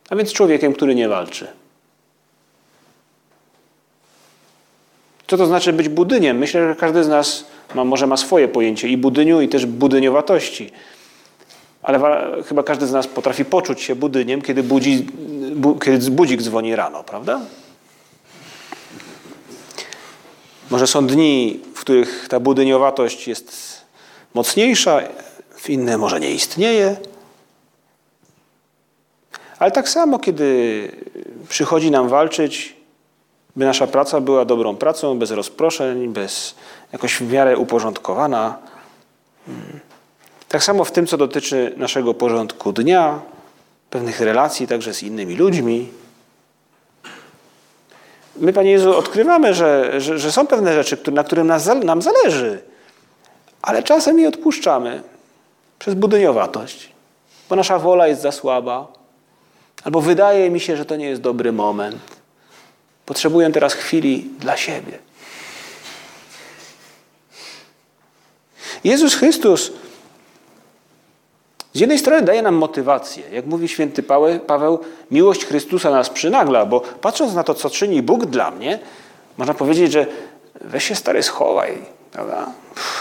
a 0.09 0.15
więc 0.15 0.33
człowiekiem, 0.33 0.73
który 0.73 0.95
nie 0.95 1.09
walczy. 1.09 1.47
Co 5.27 5.37
to 5.37 5.45
znaczy 5.45 5.73
być 5.73 5.89
budyniem? 5.89 6.37
Myślę, 6.37 6.67
że 6.67 6.75
każdy 6.75 7.03
z 7.03 7.07
nas 7.07 7.45
ma, 7.75 7.83
może 7.83 8.07
ma 8.07 8.17
swoje 8.17 8.47
pojęcie 8.47 8.87
i 8.87 8.97
budyniu, 8.97 9.41
i 9.41 9.49
też 9.49 9.65
budyniowatości. 9.65 10.71
Ale 11.83 11.99
chyba 12.43 12.63
każdy 12.63 12.87
z 12.87 12.91
nas 12.91 13.07
potrafi 13.07 13.45
poczuć 13.45 13.81
się 13.81 13.95
budyniem, 13.95 14.41
kiedy, 14.41 14.63
budzi, 14.63 15.07
bu, 15.55 15.79
kiedy 15.79 16.11
budzik 16.11 16.41
dzwoni 16.41 16.75
rano, 16.75 17.03
prawda? 17.03 17.41
Może 20.69 20.87
są 20.87 21.07
dni, 21.07 21.59
w 21.75 21.79
których 21.79 22.27
ta 22.29 22.39
budyniowatość 22.39 23.27
jest 23.27 23.81
mocniejsza, 24.33 25.01
w 25.55 25.69
inne 25.69 25.97
może 25.97 26.19
nie 26.19 26.31
istnieje. 26.31 26.95
Ale 29.59 29.71
tak 29.71 29.89
samo, 29.89 30.19
kiedy 30.19 30.91
przychodzi 31.49 31.91
nam 31.91 32.09
walczyć, 32.09 32.75
by 33.55 33.65
nasza 33.65 33.87
praca 33.87 34.21
była 34.21 34.45
dobrą 34.45 34.75
pracą, 34.75 35.19
bez 35.19 35.31
rozproszeń, 35.31 36.07
bez 36.07 36.55
jakoś 36.93 37.15
w 37.15 37.31
miarę 37.31 37.57
uporządkowana. 37.57 38.57
Tak 40.49 40.63
samo 40.63 40.85
w 40.85 40.91
tym, 40.91 41.07
co 41.07 41.17
dotyczy 41.17 41.73
naszego 41.77 42.13
porządku 42.13 42.73
dnia, 42.73 43.19
pewnych 43.89 44.21
relacji 44.21 44.67
także 44.67 44.93
z 44.93 45.03
innymi 45.03 45.35
ludźmi. 45.35 45.89
My, 48.37 48.53
Panie 48.53 48.71
Jezu, 48.71 48.97
odkrywamy, 48.97 49.53
że, 49.53 50.01
że, 50.01 50.19
że 50.19 50.31
są 50.31 50.47
pewne 50.47 50.83
rzeczy, 50.83 51.11
na 51.11 51.23
których 51.23 51.45
nam 51.83 52.01
zależy, 52.01 52.61
ale 53.61 53.83
czasem 53.83 54.19
je 54.19 54.27
odpuszczamy 54.27 55.03
przez 55.79 55.93
budyniowatość, 55.93 56.91
bo 57.49 57.55
nasza 57.55 57.79
wola 57.79 58.07
jest 58.07 58.21
za 58.21 58.31
słaba, 58.31 58.87
albo 59.83 60.01
wydaje 60.01 60.49
mi 60.49 60.59
się, 60.59 60.77
że 60.77 60.85
to 60.85 60.95
nie 60.95 61.09
jest 61.09 61.21
dobry 61.21 61.51
moment. 61.51 62.01
Potrzebuję 63.05 63.51
teraz 63.51 63.73
chwili 63.73 64.29
dla 64.39 64.57
siebie. 64.57 64.99
Jezus 68.83 69.15
Chrystus 69.15 69.71
z 71.77 71.79
jednej 71.79 71.99
strony 71.99 72.21
daje 72.21 72.41
nam 72.41 72.55
motywację. 72.55 73.23
Jak 73.31 73.45
mówi 73.45 73.67
święty 73.67 74.03
Paweł, 74.47 74.79
miłość 75.11 75.45
Chrystusa 75.45 75.91
nas 75.91 76.09
przynagla, 76.09 76.65
bo 76.65 76.79
patrząc 76.79 77.33
na 77.33 77.43
to, 77.43 77.53
co 77.53 77.69
czyni 77.69 78.01
Bóg 78.01 78.25
dla 78.25 78.51
mnie, 78.51 78.79
można 79.37 79.53
powiedzieć, 79.53 79.91
że 79.91 80.05
weź 80.61 80.83
się 80.83 80.95
stary 80.95 81.23
schowaj. 81.23 81.77
Prawda? 82.11 82.51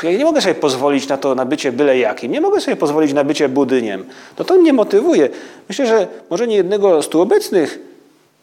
ja 0.02 0.18
nie 0.18 0.24
mogę 0.24 0.40
sobie 0.40 0.54
pozwolić 0.54 1.08
na 1.08 1.16
to, 1.16 1.34
na 1.34 1.44
bycie 1.44 1.72
byle 1.72 1.98
jakim. 1.98 2.32
Nie 2.32 2.40
mogę 2.40 2.60
sobie 2.60 2.76
pozwolić 2.76 3.12
na 3.12 3.24
bycie 3.24 3.48
budyniem. 3.48 4.04
No 4.38 4.44
to 4.44 4.54
mnie 4.54 4.72
motywuje. 4.72 5.28
Myślę, 5.68 5.86
że 5.86 6.06
może 6.30 6.46
nie 6.46 6.56
jednego 6.56 7.02
z 7.02 7.08
tu 7.08 7.20
obecnych 7.20 7.78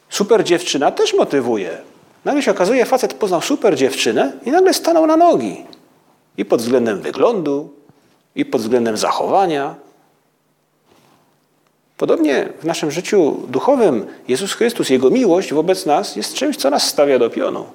super 0.10 0.44
dziewczyna 0.44 0.92
też 0.92 1.14
motywuje. 1.14 1.78
Nagle 2.26 2.42
się 2.42 2.52
okazuje, 2.52 2.86
facet 2.86 3.14
poznał 3.14 3.42
super 3.42 3.76
dziewczynę 3.76 4.32
i 4.46 4.52
nagle 4.52 4.74
stanął 4.74 5.08
na 5.08 5.18
nogi. 5.18 5.66
I 6.38 6.46
pod 6.46 6.62
względem 6.62 7.02
wyglądu, 7.02 7.70
i 8.36 8.46
pod 8.46 8.62
względem 8.62 8.98
zachowania. 8.98 9.76
Podobnie 11.98 12.50
w 12.62 12.66
naszym 12.66 12.92
życiu 12.92 13.38
duchowym 13.48 14.06
Jezus 14.28 14.54
Chrystus, 14.54 14.90
Jego 14.90 15.10
miłość 15.10 15.54
wobec 15.54 15.86
nas 15.86 16.16
jest 16.16 16.34
czymś, 16.34 16.58
co 16.58 16.70
nas 16.70 16.88
stawia 16.88 17.20
do 17.20 17.30
pionu. 17.30 17.66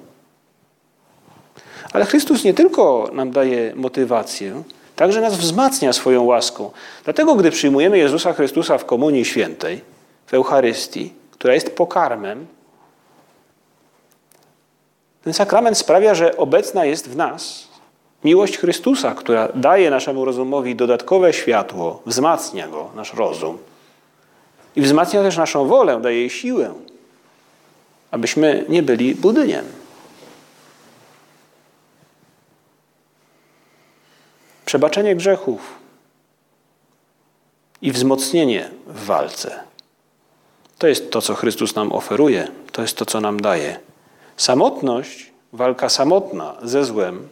Ale 1.93 2.05
Chrystus 2.05 2.43
nie 2.43 2.53
tylko 2.53 3.09
nam 3.13 3.31
daje 3.31 3.75
motywację, 3.75 4.63
także 4.95 5.21
nas 5.21 5.37
wzmacnia 5.37 5.93
swoją 5.93 6.23
łaską. 6.23 6.71
Dlatego, 7.03 7.35
gdy 7.35 7.51
przyjmujemy 7.51 7.97
Jezusa 7.97 8.33
Chrystusa 8.33 8.77
w 8.77 8.85
Komunii 8.85 9.25
Świętej, 9.25 9.81
w 10.25 10.33
Eucharystii, 10.33 11.13
która 11.31 11.53
jest 11.53 11.75
pokarmem, 11.75 12.47
ten 15.23 15.33
sakrament 15.33 15.77
sprawia, 15.77 16.15
że 16.15 16.37
obecna 16.37 16.85
jest 16.85 17.09
w 17.09 17.15
nas 17.15 17.67
miłość 18.23 18.57
Chrystusa, 18.57 19.15
która 19.15 19.49
daje 19.55 19.89
naszemu 19.89 20.25
rozumowi 20.25 20.75
dodatkowe 20.75 21.33
światło, 21.33 22.01
wzmacnia 22.05 22.67
go, 22.67 22.89
nasz 22.95 23.13
rozum. 23.13 23.57
I 24.75 24.81
wzmacnia 24.81 25.23
też 25.23 25.37
naszą 25.37 25.67
wolę, 25.67 26.01
daje 26.01 26.19
jej 26.19 26.29
siłę, 26.29 26.73
abyśmy 28.11 28.65
nie 28.69 28.83
byli 28.83 29.15
budyniem. 29.15 29.65
Przebaczenie 34.65 35.15
grzechów 35.15 35.75
i 37.81 37.91
wzmocnienie 37.91 38.69
w 38.87 39.05
walce. 39.05 39.63
To 40.77 40.87
jest 40.87 41.11
to, 41.11 41.21
co 41.21 41.35
Chrystus 41.35 41.75
nam 41.75 41.91
oferuje, 41.91 42.47
to 42.71 42.81
jest 42.81 42.97
to, 42.97 43.05
co 43.05 43.21
nam 43.21 43.39
daje. 43.39 43.79
Samotność, 44.37 45.31
walka 45.53 45.89
samotna 45.89 46.55
ze 46.63 46.85
złem 46.85 47.29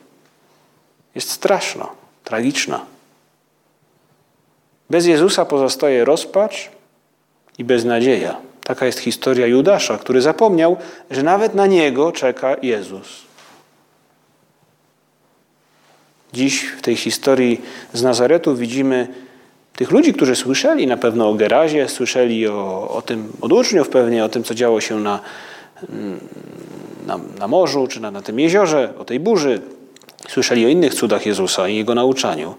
jest 1.16 1.32
straszna, 1.32 1.90
tragiczna. 2.24 2.86
Bez 4.90 5.06
Jezusa 5.06 5.46
pozostaje 5.46 6.06
rozpacz 6.06 6.77
i 7.58 7.64
beznadzieja. 7.64 8.38
Taka 8.64 8.86
jest 8.86 9.00
historia 9.00 9.48
Judasza, 9.48 9.98
który 9.98 10.22
zapomniał, 10.22 10.78
że 11.12 11.24
nawet 11.24 11.56
na 11.56 11.68
niego 11.68 12.12
czeka 12.12 12.56
Jezus. 12.62 13.28
Dziś 16.34 16.64
w 16.64 16.82
tej 16.82 16.96
historii 16.96 17.62
z 17.94 18.04
Nazaretu 18.04 18.56
widzimy 18.56 19.08
tych 19.76 19.92
ludzi, 19.92 20.14
którzy 20.14 20.36
słyszeli 20.36 20.88
na 20.88 20.98
pewno 20.98 21.30
o 21.30 21.34
Gerazie, 21.34 21.90
słyszeli 21.90 22.48
o, 22.48 22.90
o 22.90 23.02
tym, 23.02 23.34
od 23.42 23.52
uczniów 23.52 23.90
pewnie, 23.90 24.26
o 24.26 24.30
tym, 24.30 24.44
co 24.44 24.56
działo 24.56 24.82
się 24.82 25.00
na, 25.00 25.20
na, 27.08 27.20
na 27.40 27.48
morzu 27.48 27.88
czy 27.88 28.00
na, 28.00 28.12
na 28.12 28.22
tym 28.22 28.40
jeziorze, 28.40 28.94
o 29.00 29.06
tej 29.06 29.20
burzy. 29.20 29.62
Słyszeli 30.30 30.66
o 30.66 30.70
innych 30.70 30.94
cudach 30.94 31.26
Jezusa 31.26 31.68
i 31.68 31.76
Jego 31.76 31.96
nauczaniu. 31.96 32.56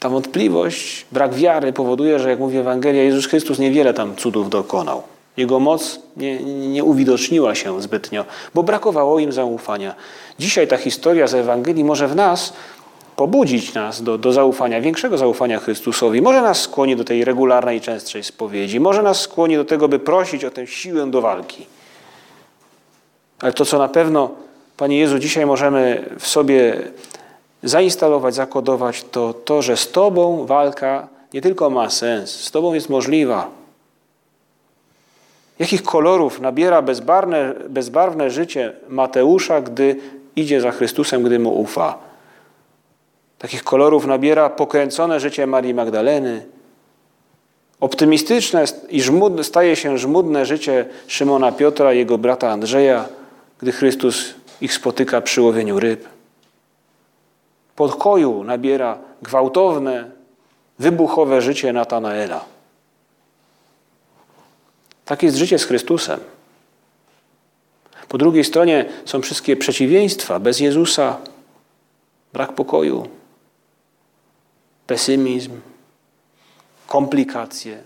Ta 0.00 0.08
wątpliwość, 0.08 1.06
brak 1.12 1.34
wiary 1.34 1.72
powoduje, 1.72 2.18
że 2.18 2.30
jak 2.30 2.38
mówi 2.38 2.58
Ewangelia, 2.58 3.02
Jezus 3.02 3.26
Chrystus 3.26 3.58
niewiele 3.58 3.94
tam 3.94 4.16
cudów 4.16 4.50
dokonał. 4.50 5.02
Jego 5.36 5.60
moc 5.60 6.00
nie, 6.16 6.40
nie 6.68 6.84
uwidoczniła 6.84 7.54
się 7.54 7.82
zbytnio, 7.82 8.24
bo 8.54 8.62
brakowało 8.62 9.18
im 9.18 9.32
zaufania. 9.32 9.94
Dzisiaj 10.38 10.68
ta 10.68 10.76
historia 10.76 11.26
z 11.26 11.34
Ewangelii 11.34 11.84
może 11.84 12.08
w 12.08 12.16
nas 12.16 12.52
pobudzić 13.16 13.74
nas 13.74 14.02
do, 14.02 14.18
do 14.18 14.32
zaufania, 14.32 14.80
większego 14.80 15.18
zaufania 15.18 15.58
Chrystusowi. 15.58 16.22
Może 16.22 16.42
nas 16.42 16.60
skłoni 16.60 16.96
do 16.96 17.04
tej 17.04 17.24
regularnej, 17.24 17.80
częstszej 17.80 18.24
spowiedzi. 18.24 18.80
Może 18.80 19.02
nas 19.02 19.20
skłoni 19.20 19.56
do 19.56 19.64
tego, 19.64 19.88
by 19.88 19.98
prosić 19.98 20.44
o 20.44 20.50
tę 20.50 20.66
siłę 20.66 21.10
do 21.10 21.20
walki. 21.20 21.66
Ale 23.40 23.52
to, 23.52 23.64
co 23.64 23.78
na 23.78 23.88
pewno, 23.88 24.30
Panie 24.76 24.98
Jezu, 24.98 25.18
dzisiaj 25.18 25.46
możemy 25.46 26.04
w 26.18 26.26
sobie 26.26 26.76
zainstalować, 27.62 28.34
zakodować, 28.34 29.04
to 29.10 29.34
to, 29.34 29.62
że 29.62 29.76
z 29.76 29.92
Tobą 29.92 30.46
walka 30.46 31.08
nie 31.34 31.40
tylko 31.40 31.70
ma 31.70 31.90
sens, 31.90 32.30
z 32.30 32.50
Tobą 32.50 32.74
jest 32.74 32.88
możliwa. 32.88 33.50
Jakich 35.58 35.82
kolorów 35.82 36.40
nabiera 36.40 36.82
bezbarwne, 36.82 37.54
bezbarwne 37.68 38.30
życie 38.30 38.72
Mateusza, 38.88 39.60
gdy 39.60 39.96
idzie 40.36 40.60
za 40.60 40.70
Chrystusem, 40.70 41.22
gdy 41.22 41.38
mu 41.38 41.60
ufa? 41.60 41.98
Takich 43.38 43.64
kolorów 43.64 44.06
nabiera 44.06 44.50
pokręcone 44.50 45.20
życie 45.20 45.46
Marii 45.46 45.74
Magdaleny, 45.74 46.46
optymistyczne 47.80 48.64
i 48.88 49.02
żmudne, 49.02 49.44
staje 49.44 49.76
się 49.76 49.98
żmudne 49.98 50.46
życie 50.46 50.86
Szymona 51.06 51.52
Piotra 51.52 51.92
i 51.92 51.98
jego 51.98 52.18
brata 52.18 52.50
Andrzeja, 52.50 53.04
gdy 53.58 53.72
Chrystus 53.72 54.34
ich 54.60 54.74
spotyka 54.74 55.20
przy 55.20 55.42
łowieniu 55.42 55.80
ryb. 55.80 56.17
Podkoju 57.78 58.44
nabiera 58.44 58.98
gwałtowne, 59.22 60.10
wybuchowe 60.78 61.42
życie 61.42 61.72
Natanaela. 61.72 62.44
Tak 65.04 65.22
jest 65.22 65.36
życie 65.36 65.58
z 65.58 65.64
Chrystusem. 65.64 66.20
Po 68.08 68.18
drugiej 68.18 68.44
stronie 68.44 68.84
są 69.04 69.22
wszystkie 69.22 69.56
przeciwieństwa. 69.56 70.40
Bez 70.40 70.60
Jezusa 70.60 71.16
brak 72.32 72.52
pokoju, 72.52 73.08
pesymizm, 74.86 75.60
komplikacje, 76.86 77.78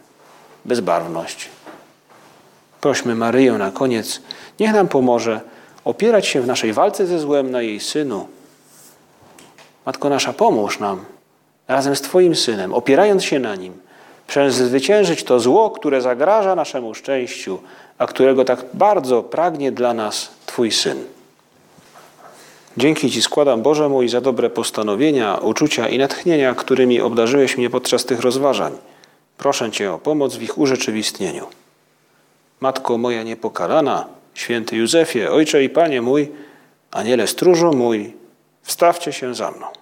bezbarwność. 0.64 1.48
Prośmy 2.80 3.14
Maryję 3.14 3.52
na 3.52 3.70
koniec, 3.70 4.22
niech 4.60 4.72
nam 4.72 4.88
pomoże 4.88 5.40
opierać 5.84 6.26
się 6.26 6.40
w 6.40 6.46
naszej 6.46 6.72
walce 6.72 7.06
ze 7.06 7.18
złem 7.18 7.50
na 7.50 7.62
jej 7.62 7.80
Synu. 7.80 8.28
Matko 9.86 10.08
nasza, 10.08 10.32
pomóż 10.32 10.78
nam 10.78 11.04
razem 11.68 11.96
z 11.96 12.00
Twoim 12.00 12.36
Synem, 12.36 12.74
opierając 12.74 13.24
się 13.24 13.38
na 13.38 13.56
Nim, 13.56 13.72
przezwyciężyć 14.26 15.24
to 15.24 15.40
zło, 15.40 15.70
które 15.70 16.00
zagraża 16.00 16.54
naszemu 16.54 16.94
szczęściu, 16.94 17.58
a 17.98 18.06
którego 18.06 18.44
tak 18.44 18.64
bardzo 18.74 19.22
pragnie 19.22 19.72
dla 19.72 19.94
nas 19.94 20.30
Twój 20.46 20.72
Syn. 20.72 21.04
Dzięki 22.76 23.10
Ci 23.10 23.22
składam, 23.22 23.62
Boże 23.62 23.88
mój, 23.88 24.08
za 24.08 24.20
dobre 24.20 24.50
postanowienia, 24.50 25.36
uczucia 25.36 25.88
i 25.88 25.98
natchnienia, 25.98 26.54
którymi 26.54 27.00
obdarzyłeś 27.00 27.58
mnie 27.58 27.70
podczas 27.70 28.04
tych 28.04 28.20
rozważań. 28.20 28.72
Proszę 29.38 29.70
Cię 29.70 29.92
o 29.92 29.98
pomoc 29.98 30.36
w 30.36 30.42
ich 30.42 30.58
urzeczywistnieniu. 30.58 31.46
Matko 32.60 32.98
moja 32.98 33.22
niepokalana, 33.22 34.06
święty 34.34 34.76
Józefie, 34.76 35.26
Ojcze 35.26 35.64
i 35.64 35.68
Panie 35.68 36.02
mój, 36.02 36.32
Aniele 36.90 37.26
stróżu 37.26 37.72
mój, 37.72 38.21
wstawcie 38.62 39.12
się 39.12 39.34
za 39.34 39.50
mną. 39.50 39.81